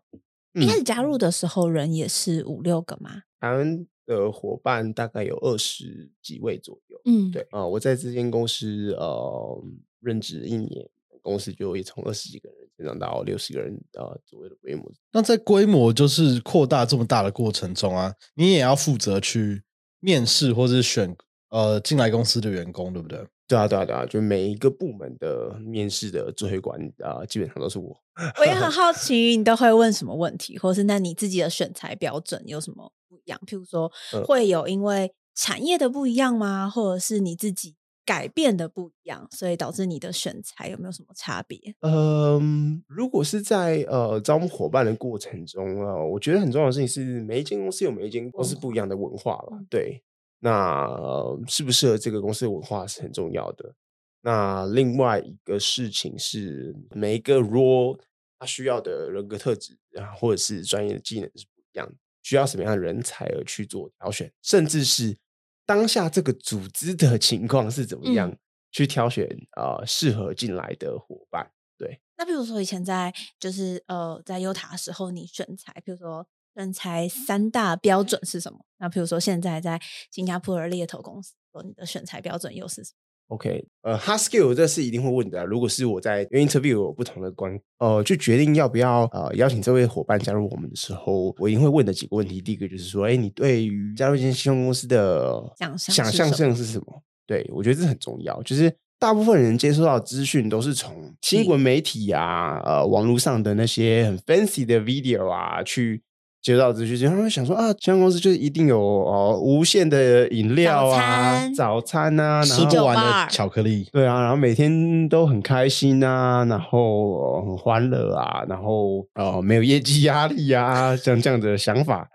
[0.52, 7.00] 一开始加入的时候人也是五六个嘛，台湾的伙伴大概有二十几位左右。
[7.06, 9.64] 嗯，对啊、呃我在这间公司呃
[10.00, 10.86] 任职一年，
[11.22, 14.90] 公司就也从二十几个人增长到六十个人啊左右的规模。
[15.12, 19.62] 那在规模就是扩大这么大的过程中啊，你也要负责去
[20.00, 21.16] 面试或者是选
[21.50, 23.18] 呃进来公司的员工，对不对？
[23.48, 27.94] 对啊，对啊，对啊，就每一个部门的面试的指挥官啊、呃基本上都是我。
[28.38, 33.38] 我也很 好奇，你都会问什么问题，或是那你自己的选材标准有什么不一样？
[33.46, 36.70] 譬如说，嗯会有因为产业的不一样吗？
[36.70, 41.58] 或者是你自己改变的不一样，所以导致你的选材有没有什么差别？
[41.80, 49.50] 嗯，如果是在呃招募伙伴的过程中啊、呃我觉得很重要的事情是每一间公司有每一间公司不一样的文化了。
[49.52, 50.02] 嗯对，
[50.40, 53.74] 那、呃、适不适合这个公司的文化是很重要的。
[54.22, 57.98] 那另外一个事情是每一个 role
[58.38, 65.16] 它需要的人格特质啊，或者是专业的技能是不一样的，需要什么样的人才而去做挑选，甚至是
[65.66, 68.38] 当下这个组织的情况是怎么样、嗯
[68.74, 71.46] 去挑选呃适合进来的伙伴。
[71.76, 78.64] 对，那比如说以前在就是呃在优塔的时候，你选材，比如说选材三大标准是什么？
[78.78, 79.78] 那比如说现在在
[80.10, 83.01] 新加坡的猎头公司，说你的选材标准又是什么？
[83.32, 85.44] OK，呃，hard skill 这是一定会问的啊。
[85.44, 92.42] 如果是我在 interview 有不同的观，呃，就决定要不要呃邀请这位伙伴加入我们的时候，我一定会问的几个问题。
[92.42, 97.02] 第一个就是说，哎，你对于加入一间新创公司的想象想象性是什么？
[97.26, 98.42] 对我觉得这很重要。
[98.42, 106.02] 就是大部分人接收到资讯都是从新闻媒体啊、呃网络上的那些很 fancy 的 video 啊去。
[106.42, 122.08] 接收到资讯，他们想说啊，新创公司就是一定有哦无限的饮料啊、餐早餐啊，然吃后不完的巧克力，对啊，然后每天都很开心啊，然后、呃很欢乐啊，然后呃没有业绩压力啊，像这样的想法，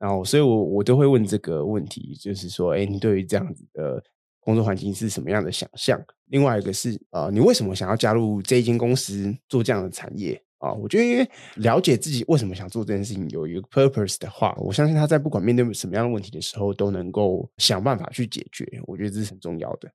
[0.00, 4.02] 然后所以我我都会问这个问题，就是说，哎，你对于这样子的
[4.40, 6.00] 工作环境是什么样的想象？
[6.26, 10.42] 另外一个是呃，你为什么想要加入这一间公司做这样的产业？
[10.58, 18.66] 啊，我觉得因为了解自己为什么想做这件事情，有一个 purpose 的话，我相信他在不管面对什么样的问题的时候，都能够想办法去解决。
[18.86, 19.88] 我觉得这是很重要的。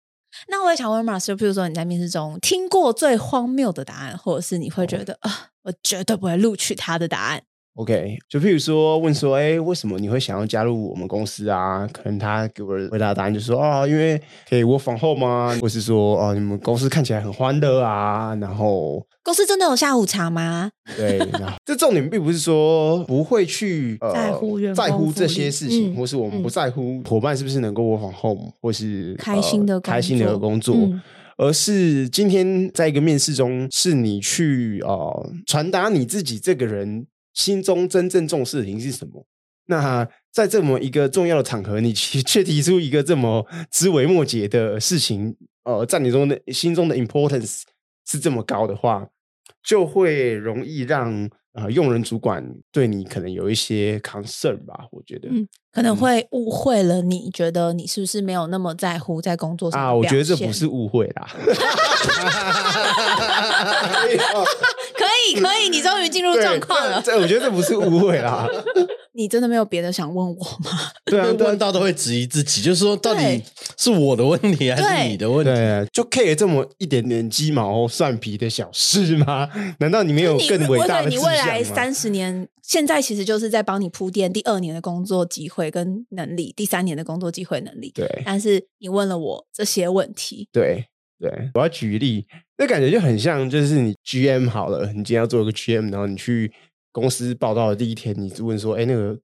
[0.48, 7.44] 那我也想问马师，比如说你在面试中听过最荒谬的答案，或者是你会觉得啊，我绝对不会录取他的答案。
[7.76, 11.88] OK，就譬如说问说，哎，为什么你会想要加入我们公司啊？
[11.92, 20.70] 可能他给我的回答答案就是说，啊，因为可以 work from home 啊，或是说，哦，你们公司看起来很欢乐啊，然后公司真的有下午茶吗？
[20.96, 30.96] 对，然后这重点并不是说不会去呃在乎在乎这些事情，嗯或是我们嗯不在乎伙伴是不是能够 work from home，或是开心的呃、开心的工作工作。
[30.96, 31.02] 嗯
[31.36, 39.26] 而是今天在一个面试中，是你去呃传达你自己这个人心中真正重视的事情是什么。
[39.68, 47.62] 那在这么一个重要的场合，你 却却提出一个这么枝微末节的事情，呃，在你中的心中的 importance
[48.06, 49.08] 是这么高的话，
[49.64, 54.88] 就会容易让呃用人主管对你可能有一些 concern 吧。
[54.92, 61.28] 我觉得、嗯可能会误会了你，觉得你是不是没有那么在乎在工作上啊，我觉得这不是误会啦。
[65.34, 67.02] 可以可以，你终于进入状况了。
[67.04, 68.48] 这这我觉得这不是误会啦。
[69.16, 70.72] 你真的没有别的想问我吗？
[71.06, 73.44] 对啊，问到都会质疑自己，就是说到底
[73.78, 75.52] 是我的问题还是你的问题？
[75.54, 79.48] 对，就 care 这么一点点鸡毛蒜皮的小事吗？
[79.80, 81.18] 难道你没有更伟大的你？
[81.20, 87.92] 未来三十年，现在其实就是在帮你铺垫第二年的工作机会跟能力，第三年的工作机会能力。
[87.94, 90.86] 对但是你问了我这些问题，对
[91.24, 96.52] 对，我要举例，那感觉就很像，就是你 GM 好了，你今天要做一个 GM，然后你去
[96.92, 99.18] 公司报道的第一天，你就问说，哎，那个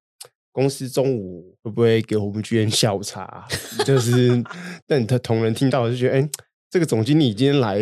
[0.53, 3.45] 公司中午会不会给我们 GM 下午茶？
[3.85, 4.41] 就是，
[4.88, 6.29] 但你的同仁听到就觉得，哎，
[6.69, 7.77] 这个总经理今天来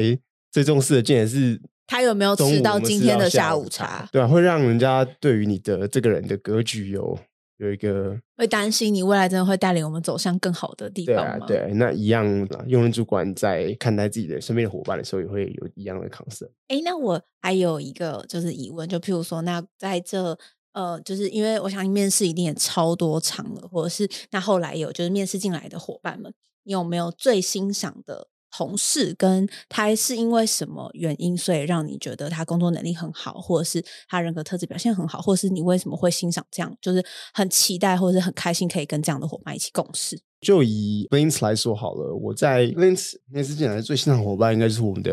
[0.51, 4.09] 最重视的，竟然是他有没有吃到今天的下午下午茶？
[4.11, 7.19] 对啊，会让人家对于你的这个人的格局有
[7.57, 16.49] 有一个会担心你未来真的会带领我们走向更好的地方对，那一样啊，用人主管在看待自己的身边的伙伴的时候，也会有一样的 concern。
[16.67, 20.37] 哎，那我还有一个就是疑问，就譬如说，那在这
[20.73, 26.31] 呃，就是因为我相信面试一定也超多场了，或者是那后来有就是面试进来的伙伴们，
[26.63, 29.13] 你有没有最欣赏的同事？
[29.17, 40.19] 跟他是因为什么原因，所以让你觉得他工作能力很好，或者是他人格特质表现很好，或者是你为什么会欣赏这样，就是很期待或者是很开心可以跟这样的伙伴一起共事？
[40.39, 45.11] 就以 Lins 来说好了，我在 Lins 面试进来的最欣赏的伙伴应该就是我们的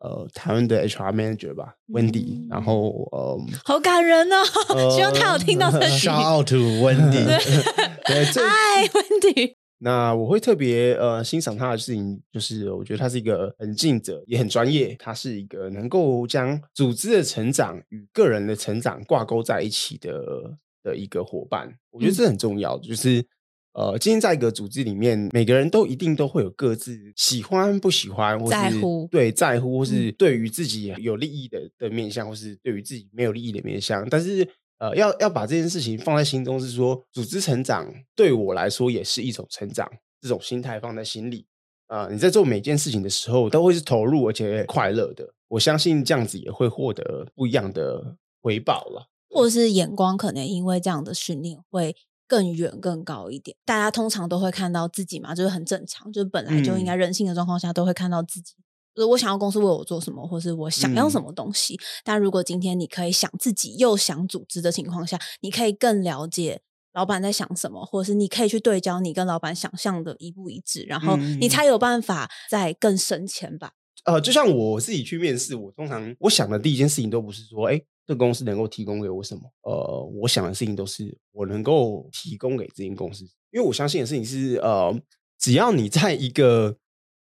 [0.00, 4.36] 呃台湾的 HR manager 吧，Wendy、嗯然后呃，好感人哦！
[4.68, 6.06] 呃希望他有听到这集。
[6.06, 7.24] Shout out to Wendy，
[8.04, 9.54] 对，最 嗨，Wendy。
[9.80, 14.96] 那我会特别呃欣赏他的事情，就是我觉得他是一个很尽责，也很专业。
[14.98, 21.72] 他是一个能够将组织的成长与个人的成长挂钩在一起的的一个伙伴。
[21.90, 23.24] 我觉得这很重要，就是
[23.72, 34.48] 呃，今天在一个组织里面，每个人都一定都会有各自喜欢、不喜欢，或是在乎对在乎，或是对于自己有利益的的面向，或是对于自己没有利益的面向，但是。
[34.78, 41.46] 呃，要要把这件事情放在心中，是说组织成长对我来说也是一种成长，这种心态放在心里。
[41.88, 45.32] 啊、你在做每件事情的时候，都会是投入而且快乐的。
[45.48, 49.08] 我相信这样子也会获得不一样的回报了。
[49.30, 53.56] 或者是眼光可能因为这样的训练会更远更高一点。
[53.64, 58.54] 大家通常都会看到自己嘛，就是很正常，就是本来就应该人性的状况下都会看到自己。
[58.98, 61.78] 就是我想要公司为我做什么，或是我想要什嗯么东西。
[62.02, 66.60] 但如果今天你可以想自己又想组织的情况下，你可以更了解
[66.94, 73.70] 老板在想什么，或者是你可以去对焦你跟老板想象的一不一致，然后你嗯才有办法再更升迁吧。
[74.04, 84.92] 呃，就像我自己去面试，我通常我想的第一件事情都不是说，哎，这个公司能够提供给我什么，呃，我想的事情都是我能够提供给这间公司，因为我相信的事情是，呃，
[85.38, 86.76] 只要你在一个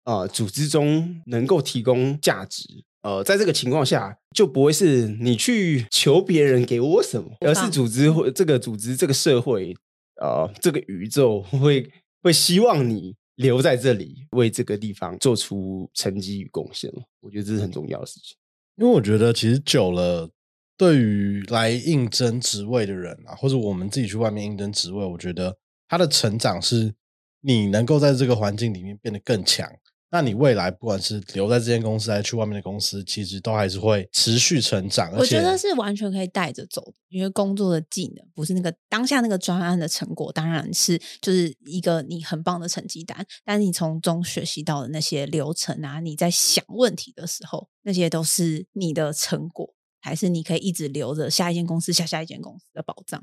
[0.05, 2.63] 呃组织中能够提供价值，
[3.03, 9.75] 呃，在这个情况下，就不会是你去求别人给我什么，而是组织会这个组织这个社会，
[10.21, 11.91] 呃，这个宇宙会
[12.23, 17.03] 会希望你留在这里，为这个地方做出成绩与贡献了。
[17.21, 18.37] 我觉得这是很重要的事情。
[18.77, 20.29] 因为我觉得其实久了，
[20.77, 25.57] 对于来应征职位的人啊，或者我们自己去外面应征职位，我觉得
[25.89, 26.95] 他的成长是
[27.41, 29.71] 你能够在这个环境里面变得更强。
[30.13, 35.11] 那你未来不管是留在这间公司还是去外面的公司，其实都还是会持续成长。
[35.17, 53.19] 我觉得是完全可以带着走的，因为工作的技能不是那个当下那个专案的成果，当然是就是一个你很棒的成绩单，但是你从中学习到的那些流程啊，你在想问题的时候，那些都是你的成果，还是你可以一直留着下一间公司、下下一间公司的保障。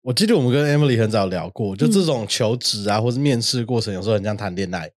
[0.00, 4.90] 我记得我们跟 Emily 很早聊过，就嗯这种求职啊，或是面试过程，有时候很像谈恋爱。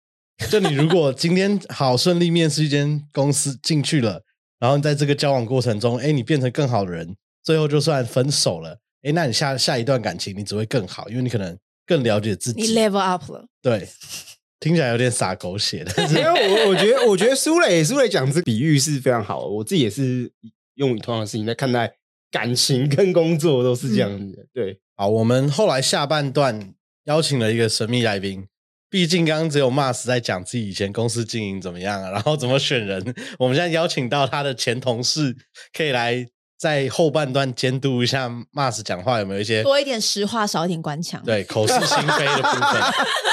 [0.50, 4.24] 就你如果今天好顺利面试一间公司进去了，
[4.60, 12.76] 然后你在这个交往过程中，哎，你变成更好的人，最后就算分手了，哎，那你下下一段感情你只会更好，因为你可能更了解自己你己。
[12.76, 13.88] level up 了，对，
[14.60, 19.48] 听起来有点洒狗血，但是因为我我觉得，我觉得苏磊苏磊讲这个比喻是非常好的。
[19.48, 20.32] 我自己也是
[20.76, 21.94] 用同样的事情在看待
[22.30, 24.46] 感情跟工作，都是这样子的。
[24.54, 26.74] 对，好，我们后来下半段
[27.06, 28.46] 邀请了一个神秘来宾。
[28.92, 33.02] 毕竟刚刚只有 Mars 在讲自己以前公司经营怎么样啊，然后怎么选人。
[33.40, 35.34] 我们现在邀请到他的前同事，
[35.74, 36.28] 可以来
[36.60, 42.82] 在后半段监督一下 Mars 讲话有没有一些多一点实话，少一点官腔。，对口是心非的部分。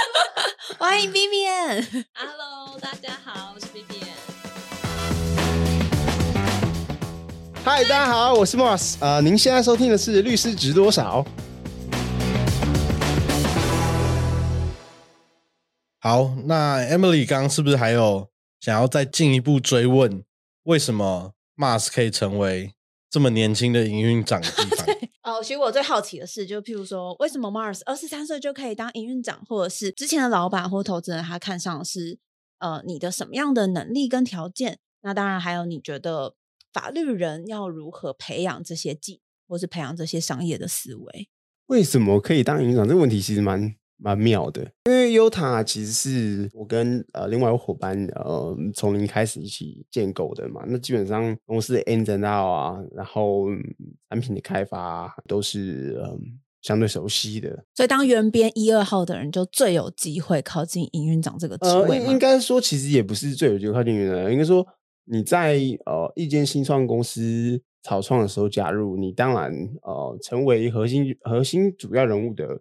[0.79, 1.85] 欢迎 Vivian。
[2.15, 3.97] Hello，大家好，我是 B B。
[7.65, 8.95] 嗨，大家好，我是 Moss。
[9.01, 11.21] 呃，您现在收听的是《律师值多少》。
[16.01, 18.31] 好，那 Emily 刚刚是不是还有
[18.61, 20.23] 想要再进一步追问，
[20.63, 22.73] 为什么 Mars 可以成为
[23.11, 24.87] 这么年轻的营运长的地方？
[25.35, 32.19] 哦，其实我最好奇的是，就譬如说，为什么 Mars 二十三岁就可以当营运长，或者是之前的老板或投资人他看上的是
[32.61, 34.79] 呃你的什么样的能力跟条件？
[35.03, 36.35] 那当然还有你觉得
[36.73, 41.29] 法律人要如何培养这些技，或是培养这些商业的思维？
[41.67, 42.87] 为什么可以当营运长？
[42.87, 50.63] 这个问题其实蛮蛮妙的，因为 Utah 其实是我跟呃另外一个伙伴呃从零开始一起建构的嘛。
[50.67, 53.59] 那基本上公司的 and out 啊，然后、嗯
[54.09, 57.65] 产品的开发、啊、都是嗯相对熟悉的。
[57.75, 62.07] 所以当原编一二号的人就最有机会靠近营运长这个职呃，位吗？
[62.07, 64.67] 应应该说其实也不是最有机会靠近营运长，应该说
[65.05, 72.61] 你在呃一间新创公司草创的时候加入，你当然呃成为核心核心主要人物的。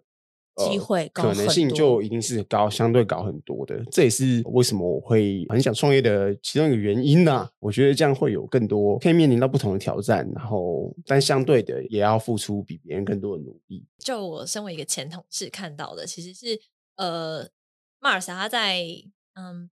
[0.58, 3.82] 呃机会可能性就一定是高，相对高很多的。
[3.90, 13.86] 这也是为什么我会很想创业的其中一个原因呐、我觉得这样会有更多可以面临到不同的挑战，然后但相对的也要付出比别人更多的努力。
[13.98, 16.60] 就我身为一个前同事看到的，其实是
[16.96, 17.48] 呃
[18.00, 18.84] 马尔萨他在
[19.34, 19.70] 嗯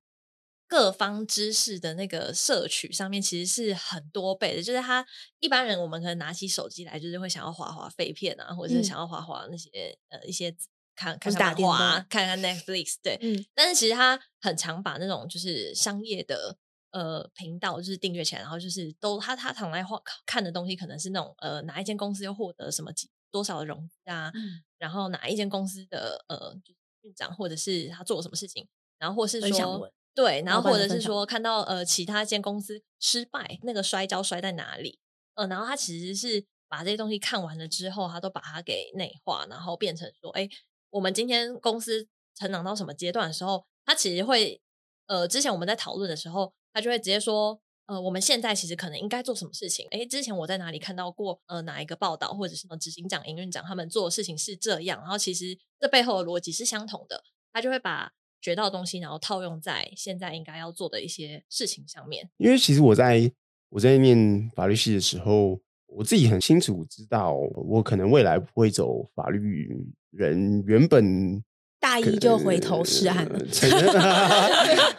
[0.68, 4.61] 各方知识的那个摄取上面，其实是很多倍的。
[4.61, 5.07] 就是他
[5.39, 10.53] 一般人我们可能拿起手机来，就是会想要划划废片啊，或者是嗯想要划划那些呃一些
[10.97, 13.44] 看看看漫是打电动画啊，看看 Netflix，对，嗯。
[13.55, 16.57] 但是其实他很常把那种就是商业的
[16.90, 24.64] 呃频道就是订阅起来，然后就是都他他常来画看的东西可能是那种呃哪一间公司又获得什么几多少的融资啊，嗯。
[24.78, 28.66] 然后哪一间公司的呃就是院长或者是他做了什么事情，
[28.99, 34.99] 然后或是说对，然老后或者是说看到呃其他间公司失败，那个摔跤摔在哪里，
[35.34, 40.49] 呃，然后他其实是把这些东西看完了之后，他都把它给内化，然后变成说，哎，
[40.97, 44.61] 我们今天公司成长到什么阶段的时候，他其实会
[45.07, 47.61] 呃，之前我们在讨论的时候，他就会直接说。
[47.88, 49.86] 呃，我们现在其实可能应该做什么事情？
[49.92, 57.22] 哎，之前我在哪里看到过呃哪一个报道，或者是什么执行长、营运长他们做的事情是这样，然后其实这背后的逻辑是相同的，
[57.53, 62.28] 他就会把学到的东西，然后套用在现在应该要做的一些事情上面。
[62.38, 63.32] 因为其实我在
[63.68, 69.70] 我在念法律系的时候，我自己很清楚知道，我可能未来不会走法律
[70.17, 71.43] 人原本
[71.79, 73.39] 大一就回头是岸了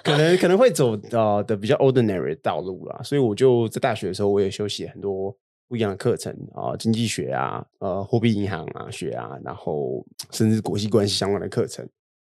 [0.03, 5.35] 可能可能会走呃的比较 ordinary 的道路啦，所以我就在大学的时候，我也修习很多
[5.67, 11.87] 不一样的课程啊、经济学啊、呃货币银行啊学啊，然后甚至国际关系相关的课程。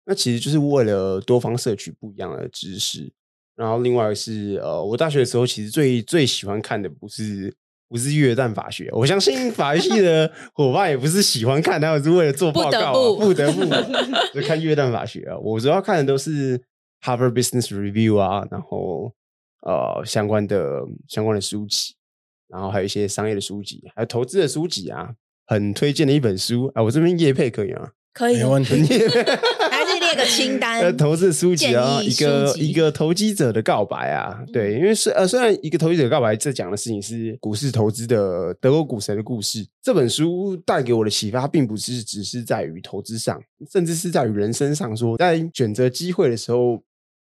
[0.06, 3.12] 那其实就是为了多方摄取不一样的知识。
[3.56, 7.54] 然后另外是呃，我大学的时候其实最最喜欢看的不是
[7.94, 13.64] 不是越战法学，我相信法学系的伙伴也不是喜欢看，他们是为了做报告、啊，不得不
[14.34, 15.38] 就看越战法学啊。
[15.38, 16.60] 我主要看的都是
[17.04, 19.14] Harvard Business Review 啊，然后
[19.62, 21.94] 呃相关的相关的书籍，
[22.48, 25.14] 然后还有一些商业的书籍，还有投资的书籍啊，
[25.46, 26.82] 很推荐的一本书啊。
[26.82, 27.91] 我这边叶配可以吗？
[28.14, 28.74] 可以哦，没问题。
[29.72, 30.97] 还是列个清呃，单。
[30.97, 43.41] 投资书籍啊，一个一个投机者的告白啊，对，因为是呃，虽然一个投机者的告白这讲的事情是股市投资的德国股神的故事，这本书带给我的启发，并不是只是在于投资上，
[43.72, 46.84] 甚至是在于人生上说，在选择机会的时候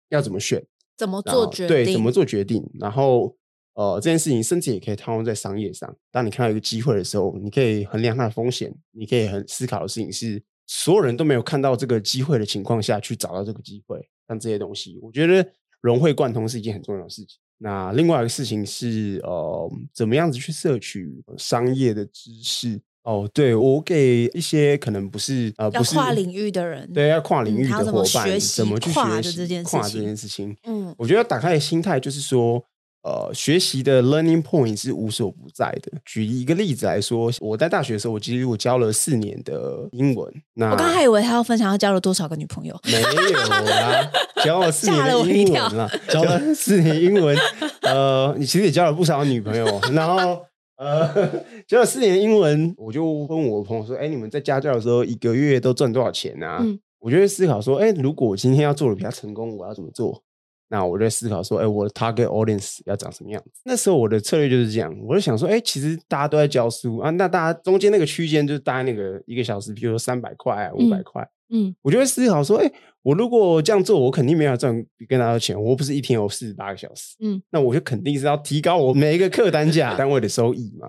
[0.09, 0.61] 要怎么选，
[0.97, 1.85] 怎么做决定？
[1.85, 3.35] 对，怎么做决定，然后。
[3.75, 5.91] 呃，这件事情甚至也可以套用在商业上。
[6.11, 15.45] 当你看到一个机会的时候，你可以衡量它的风险，你可以很思考的事情是，所有人都没有看到这个机会的情况下去找到这个机会，像这些东西，我觉得
[15.81, 17.37] 融会贯通是一件很重要的事情。
[17.57, 22.81] 那另外一个事情是，呃，怎么样子去摄取商业的知识？
[23.03, 30.55] 哦，对我给一些可能不是呃，要不是跨领域的人，对，要跨领域的伙伴，怎么去学习跨的这件事跨这情件事情？
[30.63, 32.63] 嗯，我觉得打开的心态就是说，
[33.03, 35.91] 呃，学习的 learning point 是无所不在的。
[36.05, 40.33] 举一个例子来说，我在大学的时候，我其实我教了四年的英文。
[40.53, 44.11] 那我刚才还以为他要分享他交了多少个女朋友，没有啦，
[44.45, 47.37] 教了四年的英文啦，教了四年英文。
[47.81, 50.41] 呃，你其实也交了不少女朋友，然后
[50.77, 51.09] 呃，
[51.67, 60.23] 教了四年英文，我就问我朋友说：“哎，你们在家教的时候，一个月都赚多少钱啊？”嗯我就会思考说：“哎，如果我今天要做的比较成功，我要怎么做？”
[60.73, 72.71] 那我就在思考说：“哎，我的 target audience 要长什么样子？”那时候我的策略就是这样，我就想说：“哎，其实大家都在教书啊，那大家中间那个区间就是大概那个一个小时，比如说三百块、啊五百嗯块。”嗯我就会思考说，哎、
[73.03, 80.87] 我如果这样做，我肯定没有赚比更大的钱，我又不是一天有四十八个小时，嗯，那我就肯定是要提高我每一个客单价单位的收益嘛。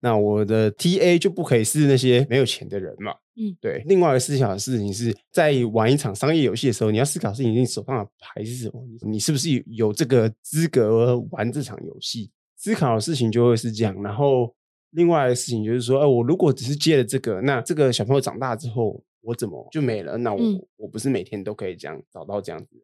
[0.00, 3.82] 那我的 TA 就不可以是那些没有钱的人嘛，嗯，对。
[3.86, 8.84] 另外一个思考的事情是在玩一场商业游戏的时候，你要思考的事情，你手上的牌是什么？
[9.02, 12.30] 你是不是有有这个资格玩这场游戏？
[12.56, 14.02] 思考的事情就会是这样。
[14.02, 14.54] 然后
[14.90, 20.18] 另外的事情就是说，哎，我如果只是接了这个，那这个小朋友长大之后，我怎么就没了？
[20.18, 22.82] 那我、嗯我不是每天都可以这样找到这样子。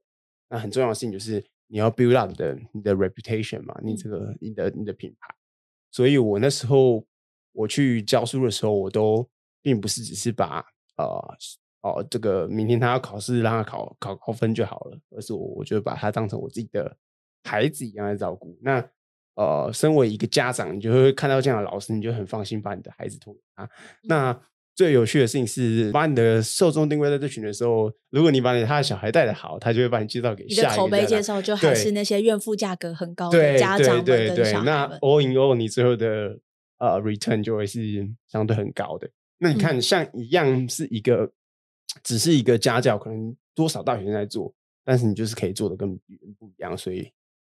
[0.48, 5.34] 那很重要的事情就是你要 build up 的你的 reputation 嘛，你这个你的你的品牌。
[5.90, 7.04] 所以我那时候
[7.52, 9.28] 我去教书的时候，我都
[9.66, 10.64] 并不是只是把
[10.96, 11.04] 呃
[11.82, 16.96] 哦这个明天他要考试让他考考高分就好了，而是我我就把他当成我自己的
[17.42, 18.56] 孩子一样来照顾。
[18.62, 18.78] 那
[19.34, 23.68] 呃，身为一个家长，你就会看到这样的老师，你就很放心把你的孩子托给他。
[24.04, 24.40] 那
[24.76, 34.86] 最有趣的事情是，把你的受众定位在这群的时候，如果你把你他的小孩带的好，他就会把你介绍给你下一个的口碑介绍就还是那些怨妇价格很高的家长们对对对，那。
[35.00, 36.38] all in all，你最后的
[36.78, 37.80] 呃 return 就会是
[38.28, 39.08] 相对很高的。
[39.38, 41.30] 那你嗯看，像一样是一个，
[42.02, 44.52] 只是一个家教，可能多少大学生在做，
[44.84, 47.10] 但是你就是可以做的跟别人不一样，所以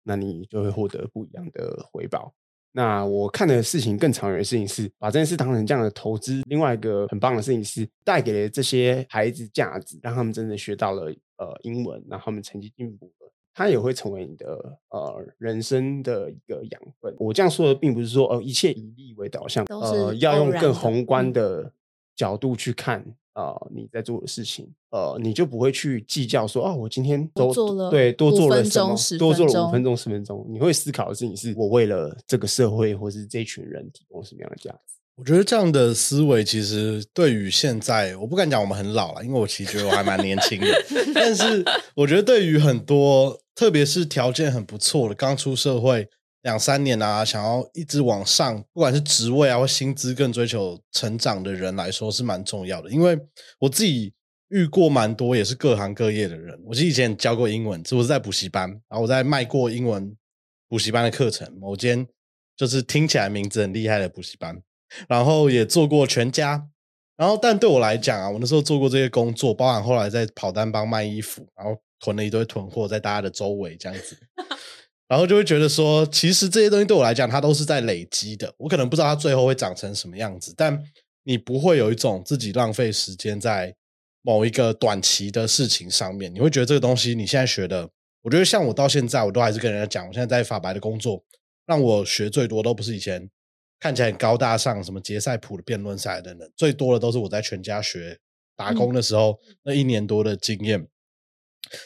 [0.03, 2.34] 那你就会获得不一样的回报。
[2.71, 6.43] 那我看的事情更长远的事情是把这件事当成这样的投资。
[6.45, 11.05] 另外一个很棒的事情是带给了这些孩子价值，让他们真的学到了
[11.38, 13.16] 呃英文，然后他们成绩进步了。
[13.57, 17.11] 它也会成为你的呃人生的一个养分。
[17.17, 21.73] 我这样说的并不是说呃一切以利为导向，呃要用更宏观嗯的
[22.15, 23.03] 角度去看
[23.33, 34.96] 呃你在做的事情，呃你就不会去计较说哦我今天都多做了对多做了什么钟多做了五分钟十分钟，你会思考的事情是我为了这个社会或是这群人提供什么样的价值。
[35.18, 40.68] 我觉得这样的思维其实对于现在，我不敢讲我们很老了，因为我其实觉得我还蛮年轻的。
[41.11, 41.65] 但是
[41.95, 46.07] 我觉得对于很多，特别是条件很不错的，刚出社会
[46.43, 52.91] 两三年啊，想要一直往上，不管是职位啊或薪资更追求成长的人来说，是蛮重要的。
[52.91, 53.18] 因为
[53.59, 54.13] 我自己
[54.49, 56.55] 遇过蛮多也是各行各业的人。
[56.63, 60.15] 我是以前教过英文，我是在补习班，然后我在卖过英文
[60.70, 62.07] 补习班的课程，某间
[62.55, 64.61] 就是听起来名字很厉害的补习班。
[65.07, 66.67] 然后也做过全家，
[67.15, 74.17] 然后但对我来讲啊，我那时候做过这些工作，包含后来在跑单帮卖衣服，然后囤了一堆囤货在大家的周围这样子，
[75.07, 80.79] 然后就会觉得说，其实这些东西对我来讲，它都是在累积的，我可能不知道它最后会长成什么样子，但
[81.23, 83.73] 你不会有一种自己浪费时间在
[84.21, 87.89] 某一个短期的事情上面，你会觉得这个东西你现在学的，
[88.21, 91.23] 我觉得像我到现在，我都还是跟人家讲，我现在在法白的工作，
[91.65, 93.29] 让我学最多都不是以前。
[93.80, 98.17] 看起来很高大上，什么杰赛普的辩论赛等等，最多的都是我在全家学
[98.55, 100.88] 打工的时候、那一年多的经验。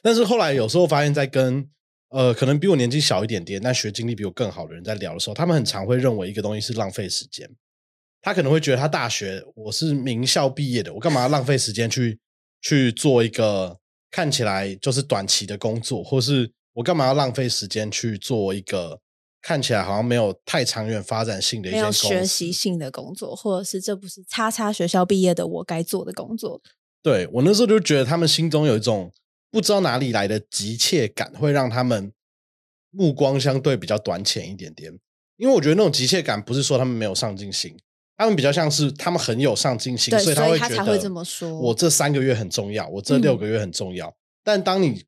[0.01, 1.69] 但是后来有时候发现，在跟
[2.09, 7.49] 呃可能比我年纪小一点点，但学经历比我更好的人在聊的时候，他们很常会认为一个东西是浪费时间。
[8.21, 12.19] 他可能会觉得他大学我是名校毕业的，我干嘛要浪费时间去
[12.61, 13.79] 去做一个
[14.11, 19.01] 看起来就是短期的工作，或是我干嘛要浪费时间去做一个
[19.41, 22.07] 看起来好像没有太长远发展性的一没有间公司？
[22.07, 26.61] 学习性的工作，或者是这不是叉叉学校毕业的我该做的工作。
[27.01, 29.11] 对我那时候就觉得他们心中有一种
[29.49, 32.13] 不知道哪里来的急切感，会让他们
[32.91, 34.91] 目光相对比较短浅一点点。
[35.37, 37.75] 因为我觉得那种急切感不是说他们没有上进心，
[38.15, 41.11] 他们比较像是他们很有上进心，所以他会觉得
[41.55, 44.13] 我这三个月很重要，我这六嗯个月很重要。
[44.43, 45.03] 但当你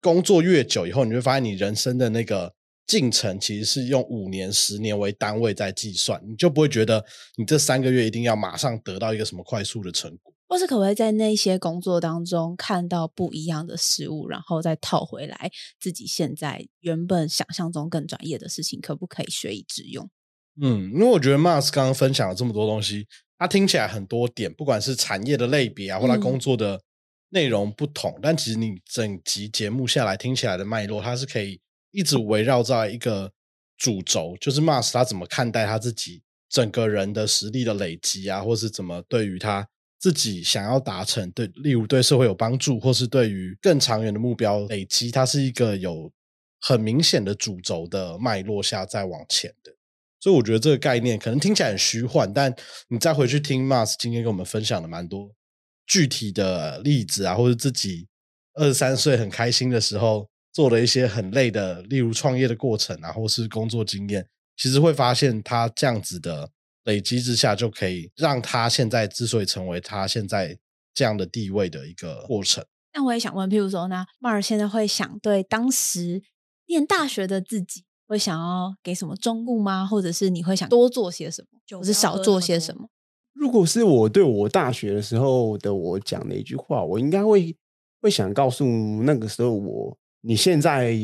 [0.00, 2.52] 工作越久以后，你会发现你人生的那个
[2.88, 7.04] 进程其实是用五年、十年为单位在计算，你就不会觉得
[7.36, 10.34] 你这三个月一定要马上得到一个什么快速的成果。
[10.48, 20.08] 或是可不可以在那些工作当中看到不一样的事物，然后再套回来自己现在原本想象中更专业的事情，可不可以学以致用？
[20.58, 23.06] 嗯，因为我觉得 Mars 刚刚分享了这么多东西，
[23.38, 26.80] 他听起来很多点，不管是产业的类别啊，或他嗯工作的
[27.28, 31.60] 内容不同，但其实你整集节目下来听起来的脉络，它是可以
[31.98, 33.32] 一直围绕在一个
[33.76, 39.68] 主轴，就是 Mas 他怎么看待他自己整个人的实力的累积啊，或是怎么对于他
[39.98, 46.12] 自己想要达成对，例如对社会有帮助，或是对于更长远的目标累积，它是一个有
[46.60, 49.72] 很明显的主轴的脉络下再往前的。
[50.20, 52.54] 所以我觉得这个概念可能听起来很虚幻，但
[52.86, 55.32] 你再回去听 Mas 今天跟我们分享的蛮多
[55.84, 58.06] 具体的例子啊，或者自己
[58.54, 60.28] 二十三岁很开心的时候
[60.58, 66.50] 做了一些很累的，例如创业的过程啊，或是工作经验，其实会发现他这样子的
[66.82, 70.58] 累积之下，就可以让他现在之所以成为他现在
[70.92, 72.64] 这样的地位的一个过程。
[72.92, 76.24] 那我也想问，譬如说，那 Mar 现在会想对当时
[76.66, 79.86] 念大学的自己，会想要给什么忠告吗？
[79.86, 82.88] 或者是你会想多做些什么，或是少做些什么？
[83.32, 87.56] 如果是我对我大学的时候的我讲的一句话，我应该会
[88.00, 88.66] 会想告诉
[89.04, 89.96] 那个时候我，
[90.28, 90.94] 你现在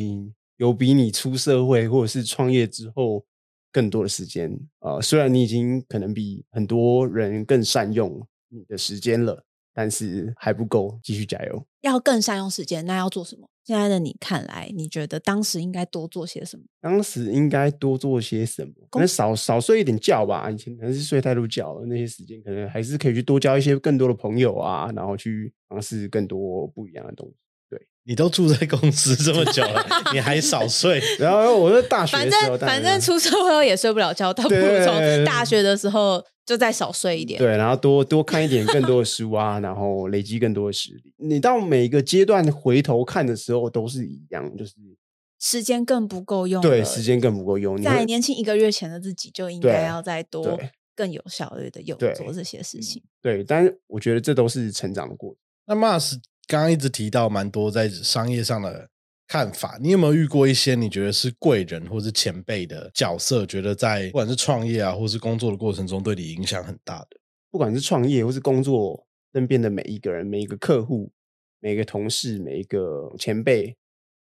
[0.58, 3.24] 有比你出社会或者是创业之后
[3.72, 8.20] 更多的时间啊、呃虽然你已经可能比很多人更善用
[8.50, 11.66] 你的时间了，但是还不够，继续加油。
[11.80, 13.48] 要更善用时间，那要做什么？
[13.64, 16.64] 现在的你看来，你觉得当时应该多做些什么？
[16.82, 18.74] 当时应该多做些什么？
[18.90, 20.50] 可能少少睡一点觉吧。
[20.50, 27.34] 以前可能是睡太多觉了，那些时间可能还是可以去多交一些更多的朋友啊，然后去尝试更多不一样的东西。
[28.06, 31.00] 你都住在公司这么久了，你还少睡？
[31.18, 37.38] 然后我在大学反正反正出社会后也睡不了觉，倒不如从大学的时候就再少睡一点。
[37.38, 41.14] 对，然后多多看一点更多的书啊，然后累积更多的实力。
[41.16, 44.74] 你到每个阶段回头看的时候，都是一样，就是
[45.40, 47.78] 时间更不够用对时间更不够用。
[47.78, 50.58] 你在年轻一个月前的自己就应该要再多
[50.94, 53.02] 更有效率的有做这些事情。
[53.22, 55.38] 对，但是我觉得这都是成长的过程。
[55.66, 56.16] 那 Mars
[56.46, 58.88] 刚刚一直提到蛮多在商业上的
[59.26, 67.16] 看法，你有没有遇过一些你觉得是贵人或是前辈的角色，觉得在不管是创业啊，或是工作的过程中对你影响很大的？
[67.50, 71.10] 不管是创业或是工作，身边的每一个人、每一个客户、
[71.60, 73.76] 每一个同事、每一个前辈，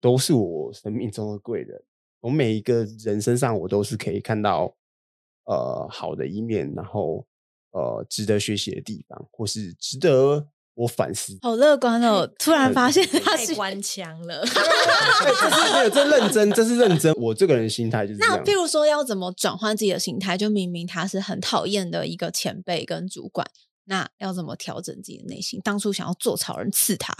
[0.00, 1.82] 都是我生命中的贵人。
[2.20, 4.76] 从每一个人身上，我都是可以看到
[5.44, 7.26] 呃好的一面，然后
[7.70, 10.46] 呃值得学习的地方，或是值得
[10.76, 11.36] 我反思。
[11.42, 12.24] 好乐观哦！
[12.38, 14.44] 突然发现他是太官腔了。
[14.44, 17.12] 对，这是没有，这认真，这是认真。
[17.14, 18.36] 我这个人心态就是这样。
[18.36, 20.36] 那譬如说要怎么转换自己的心态？
[20.36, 23.46] 就明明他是很讨厌的一个前辈跟主管，
[23.86, 25.58] 那要怎么调整自己的内心？
[25.64, 27.14] 当初想要做草人刺他，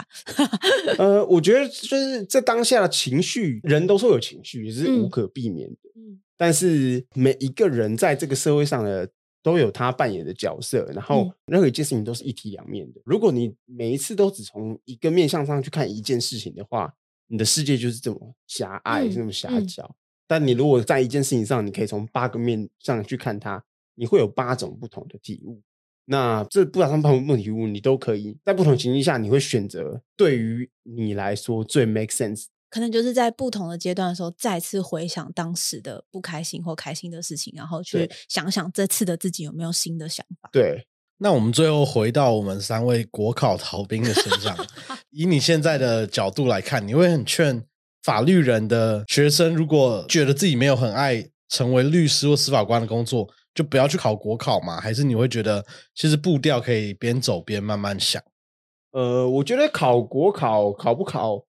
[0.99, 5.89] 呃，我觉得就是在当下的情绪，人都是会有情绪，也是无嗯可避免的。
[5.95, 9.09] 嗯但是每一个人在这个社会上的
[9.47, 12.99] 都有他扮演的角色，然后嗯任何一件事情都是一体两面的。
[13.05, 16.93] 如果你每一次都只从一个面向上去看一件事情的话，
[17.27, 19.95] 你的世界就是这么狭隘，嗯这么狭嗯小。
[20.27, 23.63] 但你如果在一件事情上，你可以从八个面上去看它，
[23.95, 25.61] 你会有八种不同的体悟。
[26.03, 40.49] 那这不管上不同不同体悟，你都可以在不同情境下，你会选择对于你来说最 make sense 可能就是在不同的阶段的时候，再次回想当时的不开心或开心的事情，然后去想想这次的自己有没有新的想法。
[40.51, 40.85] 对，
[41.19, 44.55] 那我们最后回到我们三位国考逃兵的身上，
[45.11, 47.63] 以你现在的角度来看，你会很劝
[48.03, 54.79] 法律人的学生，如果觉得自己没有很爱成为律师或司法官的工作，就不要去考国考嘛？
[54.79, 55.65] 还是你会觉得
[55.95, 58.21] 其实步调可以边走边慢慢想？
[58.91, 61.43] 呃，我觉得考国考考不考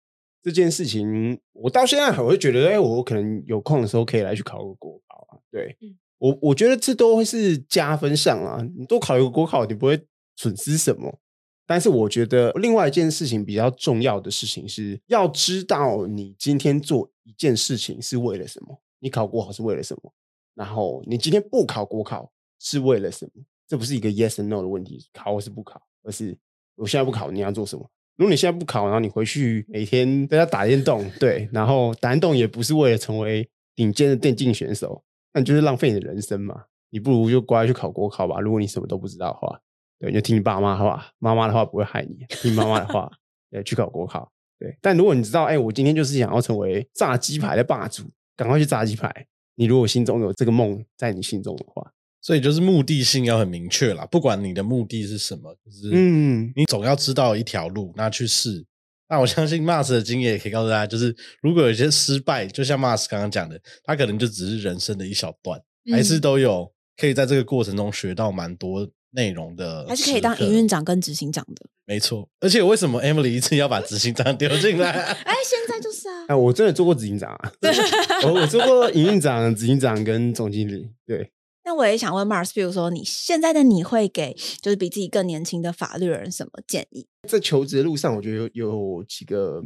[0.46, 5.42] 这件事情，我到现在还会觉得，哎，我可能有空的时候可以来去考个国考啊。
[5.50, 8.64] 对，嗯我我觉得这都会是加分项啊。
[8.78, 10.00] 你多考一个国考，你不会
[10.36, 11.18] 损失什么。
[11.66, 20.14] 但是我觉得另外一件事情比较重要的事情是，要知道你今天做一件事情是为了什么，你考国考是为了什么，
[20.54, 22.30] 然后你今天不考国考
[22.60, 23.42] 是为了什么？
[23.66, 26.38] 这不是一个 yes and no 的问题，考或是不考，而是
[26.76, 27.90] 我现在不考，你要做什么？
[28.16, 35.02] 如果你现在不考，然后你回去每天在家打电动，对， 然后打电动也不是为了成为顶尖的电竞选手，
[35.34, 36.64] 那你就是浪费你的人生嘛。
[36.90, 38.40] 你不如就乖去考国考吧。
[38.40, 39.60] 如果你什么都不知道的话，
[39.98, 43.10] 对，你就听你爸妈的话， 妈妈的话不会害你，听妈妈的话，
[43.50, 44.30] 对，去考国考。
[44.58, 48.04] 对， 但如果你知道，哎，我今天就是想要成为炸鸡排的霸主，
[48.34, 49.12] 赶快去炸鸡排。
[49.56, 51.92] 你如果心中有这个梦在你心中的话，
[52.26, 58.66] 所以就是目的性要很明确啦，不管你的目的是什么，就是嗯你总要知道一条路，那去试。
[59.08, 65.60] 那我相信 Mars 的经验也可以告诉大家，就是如果有一些失败，就像 Mars 刚刚讲的，他可能就只是人生的一小段，
[65.92, 70.66] 还是嗯都有可以在这个过程中学到蛮多内容的，还是可以当营运。
[70.66, 71.64] 长跟执行长的。
[71.84, 74.90] 没错，而且为什么 Emily 一次要把执行长丢进来？
[75.22, 77.52] 哎，现在就是啊哎，，我真的做过执行长啊，
[78.26, 81.30] 我我做过营运长、执行长跟总经理，对。
[81.66, 87.08] 那我也想问 Mars，比如说你现在的你会给就是比自己更年轻的法律人什么建议？
[87.28, 89.60] 在求职的路上，我觉得有有几个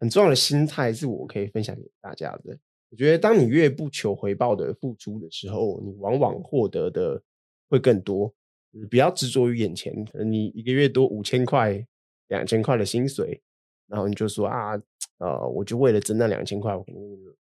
[0.00, 2.58] 很重要的心态是我可以分享给大家的。
[2.88, 7.22] 我觉得，当你越不求回报的付出的时候，你往往获得的
[7.68, 8.32] 会更多。
[8.72, 11.86] 就是不要执着于眼前，可能你一个月多五千块、
[12.28, 13.42] 两千块的薪水，
[13.86, 14.72] 然后你就说啊，
[15.18, 17.02] 呃，我就为了挣那两千块，我可能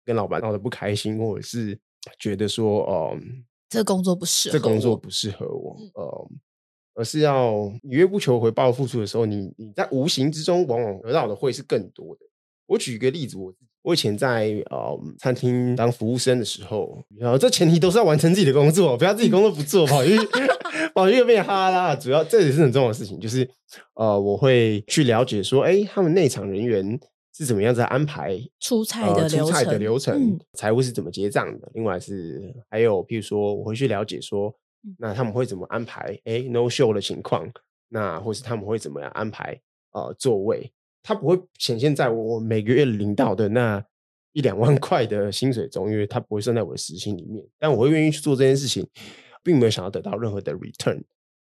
[0.07, 1.79] 跟老板闹得不开心，或者是
[2.19, 3.17] 觉得说，哦、
[3.69, 6.29] 这个工作不适合这工作不适合我，嗯呃，
[6.95, 12.21] 而是要你越不求回报付出的时候，你你在无形之中往往得到的会是更多的。
[12.67, 13.53] 我举一个例子，我
[13.83, 20.17] 我以前在呃餐厅当服务生的时候，然后这前提都是要完成自己的工作，不要自己工作不做，跑去
[20.95, 21.95] 跑去变哈啦。
[21.95, 23.49] 主要这也是很重要的事情，就是
[23.95, 26.99] 呃我会去了解说，哎，他们内场人员
[27.37, 31.69] 是怎么样子安排出菜呃的流程出菜的程流程嗯，财务是怎么结账的。
[31.75, 34.55] 另外是还有，譬如说，我会去了解说
[34.85, 36.19] 嗯，那他们会怎么安排？
[36.25, 37.51] 哎，no show 的情况，
[37.89, 39.61] 那或是他们会怎么样安排？
[39.93, 40.73] 呃，座位，
[41.03, 43.85] 它不会显现在我每个月领到的那
[44.33, 47.45] 一两万块的薪水中，因为它不会算在我的时薪里面。
[47.59, 48.85] 但我会愿意去做这件事情，
[49.43, 51.01] 并没有想要得到任何的 return。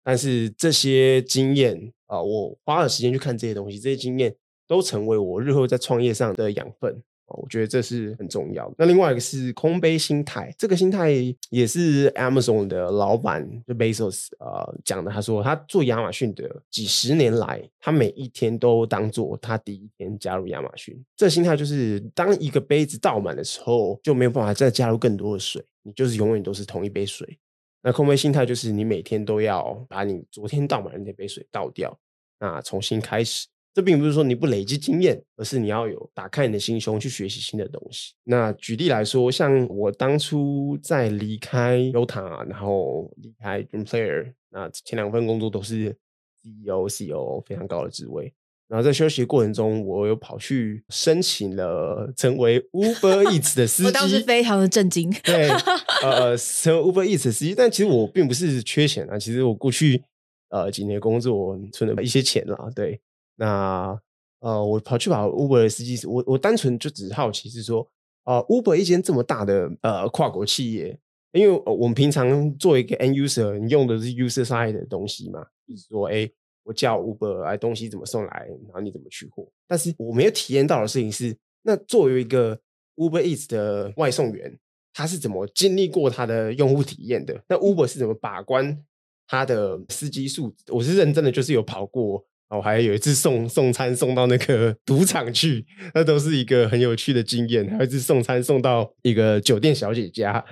[0.04, 4.36] 但是这些经验啊、呃我花了时间去看这些东西，这些经验
[4.74, 7.02] 都成为我日后在创业上的养分。
[7.28, 8.76] 我觉得这是很重要的。
[8.78, 11.12] 那另外一个是空杯心态，这个心态
[11.50, 15.12] 也是 Amazon 的老板就 Bezos 呃讲的。
[15.12, 21.02] 他说他做亚马逊的几十年来，他每一天都当做他第一天加入亚马逊。
[21.16, 27.40] 这心态就是，当一个杯子倒满的时候，就没有办法再加入更多的水，你就是永远都是同一杯水。
[27.82, 31.98] 那空杯心态就是你每天都要把你昨天倒满的那杯水倒掉，
[32.40, 33.48] 那重新开始。
[33.74, 38.14] 这并不是说你不累积经验，而是你要有打开你的心胸去学习新的东西。
[38.24, 45.96] 那举例来说，像我当初在离开 Yota，然后离开 Dream Player，那前两份工作都是
[46.44, 48.32] CEO、CEO 非常高的职位。
[48.68, 53.88] 然后在休息过程中，我又跑去申请了成为 Uber Eats 的司机。
[53.88, 55.12] 我当时非常的震惊。
[55.24, 55.50] 对，
[56.04, 59.18] 呃，成为 Uber Eats 的司机，但其实我并不是缺钱啊。
[59.20, 60.02] 其实我过去
[60.50, 63.00] 呃几年工作存了一些钱啦，对。
[63.36, 64.00] 那
[64.40, 67.90] 呃，我跑去跑 Uber 的司机，我我单纯就只是好奇，是说，
[68.26, 71.00] 呃，Uber 一间这么大的呃跨国企业，
[71.32, 76.30] 因为我们平常做一个 End User，你用的是 User Side 的东西嘛，就是说，哎，
[76.64, 79.48] 我叫 Uber 来，东西怎么送来，然后你怎么取货。
[79.66, 82.60] 但是我没有体验到的事情是，那作为一个
[82.98, 84.60] Uber Eats 的外送员，
[84.92, 87.42] 他是怎么经历过他的用户体验的？
[87.48, 88.78] 那 Uber 是怎么把关
[89.26, 90.66] 他的司机素质？
[90.74, 92.26] 我是认真的，就是有跑过。
[92.56, 97.68] 我还有一次送送餐送到那个赌场去，那都是一个很有趣的经验。
[97.70, 100.44] 还有一次送餐送到一个酒店小姐家，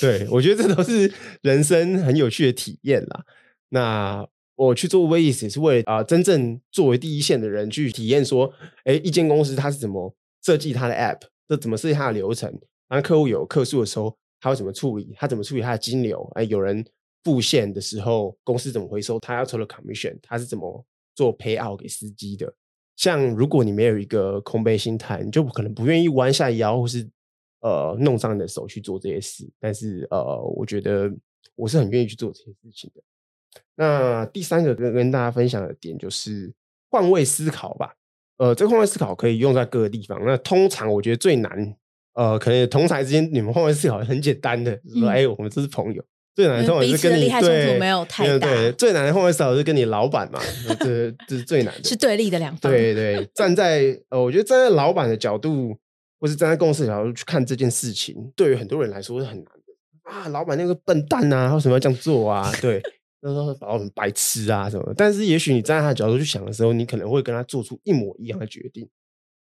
[0.00, 3.24] 对我觉得这都是人生很有趣的体验啦。
[3.68, 8.52] 那我去做 v 意 s 也是为了啊，真正作为第一线的人去体验，说，
[8.84, 12.52] 哎，一间公司它是怎么设计它的 App，这怎么设计它的流程？
[12.88, 15.14] 当客户有客诉的时候，他会怎么处理？
[15.16, 16.30] 他怎么处理他的金流？
[16.34, 16.84] 哎，有人
[17.22, 19.20] 付现的时候，公司怎么回收？
[19.20, 20.84] 他要抽的 commission，他是怎么？
[21.20, 22.50] 做陪 out 给司机的，
[22.96, 27.06] 像如果你没有一个空杯心态，你就可能不愿意弯下腰，或是
[27.60, 29.46] 呃弄脏你的手去做这些事。
[29.60, 31.12] 但是呃，我觉得
[31.56, 33.02] 我是很愿意去做这些事情的。
[33.74, 36.50] 那第三个跟跟大家分享的点就是
[36.90, 37.94] 换位思考吧。
[38.38, 40.18] 呃，这个换位思考可以用在各个地方。
[40.24, 41.76] 那通常我觉得最难，
[42.14, 46.02] 呃，可能同台之间你们换位思考很简单的，说哎，我们这是朋友。
[46.32, 50.40] 最难的通常是跟你对对最难的换位思考是跟你老板嘛，
[50.78, 52.70] 这这是最难的，是对立的两方。
[52.70, 55.76] 对对，站在呃，我觉得站在老板的角度，
[56.20, 60.28] 或是站在公司的角度去看这件事情，对于很多人来说是很难的啊。
[60.28, 62.50] 老板那个笨蛋啊，为什么要这样做啊？
[62.62, 62.80] 对，
[63.20, 64.94] 那时候老板白痴啊什么。
[64.96, 68.88] 但是也许你站在他的角度去想的时候，你可能会跟他做出一模一样的决定。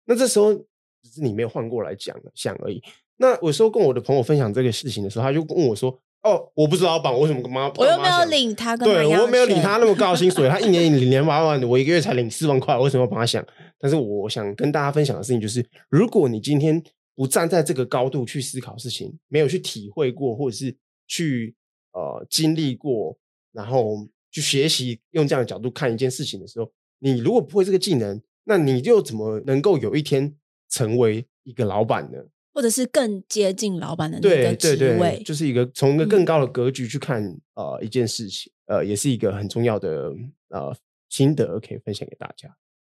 [0.06, 2.80] 那这时候只是你没有换过来讲想而已。
[3.16, 5.98] 那有时候跟我的朋友分享这个事情的时候，他就问我说。
[6.26, 7.12] 哦，我不知道吧？
[7.12, 7.72] 为什么跟妈？
[7.76, 13.44] 我又没有领他，对我又没有领他那么高薪水， 他一年领两百万，我一个月才领四万块，我为什么要帮他想？
[13.78, 16.82] 但是我想跟大家分享的事情就是，如果你今天
[17.14, 21.54] 不站在这个高度去思考事情，没有去体会过，或者是去
[21.92, 23.16] 呃经历过，
[23.52, 30.34] 然后去学习用这样的角度看一件事情的时候，你如果不会这个技能，那你就怎么能够有一天
[30.68, 32.18] 成为一个老板呢？
[32.56, 37.22] 或者是更接近老板的那个职位，就是一个从一个更高的格局去看
[37.54, 40.10] 呃一件事情，呃，也是一个很重要的
[40.48, 40.74] 呃
[41.10, 42.48] 心得可以分享给大家。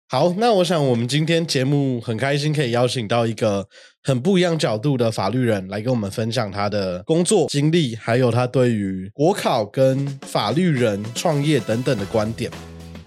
[0.07, 3.67] 好，那我想我们今天节目很开心可以邀请到一个
[4.01, 12.49] 很不一样角度的法律人来跟我们分享他的工作经历，还有他对于国考跟法律人创业等等的观点。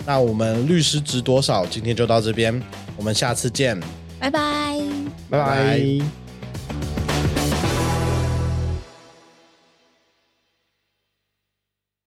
[0.04, 1.64] 那我们律师值多少？
[1.64, 2.62] 今天就到这边，
[2.98, 3.80] 我们下次见，
[4.20, 4.78] 拜拜，
[5.30, 6.21] 拜拜。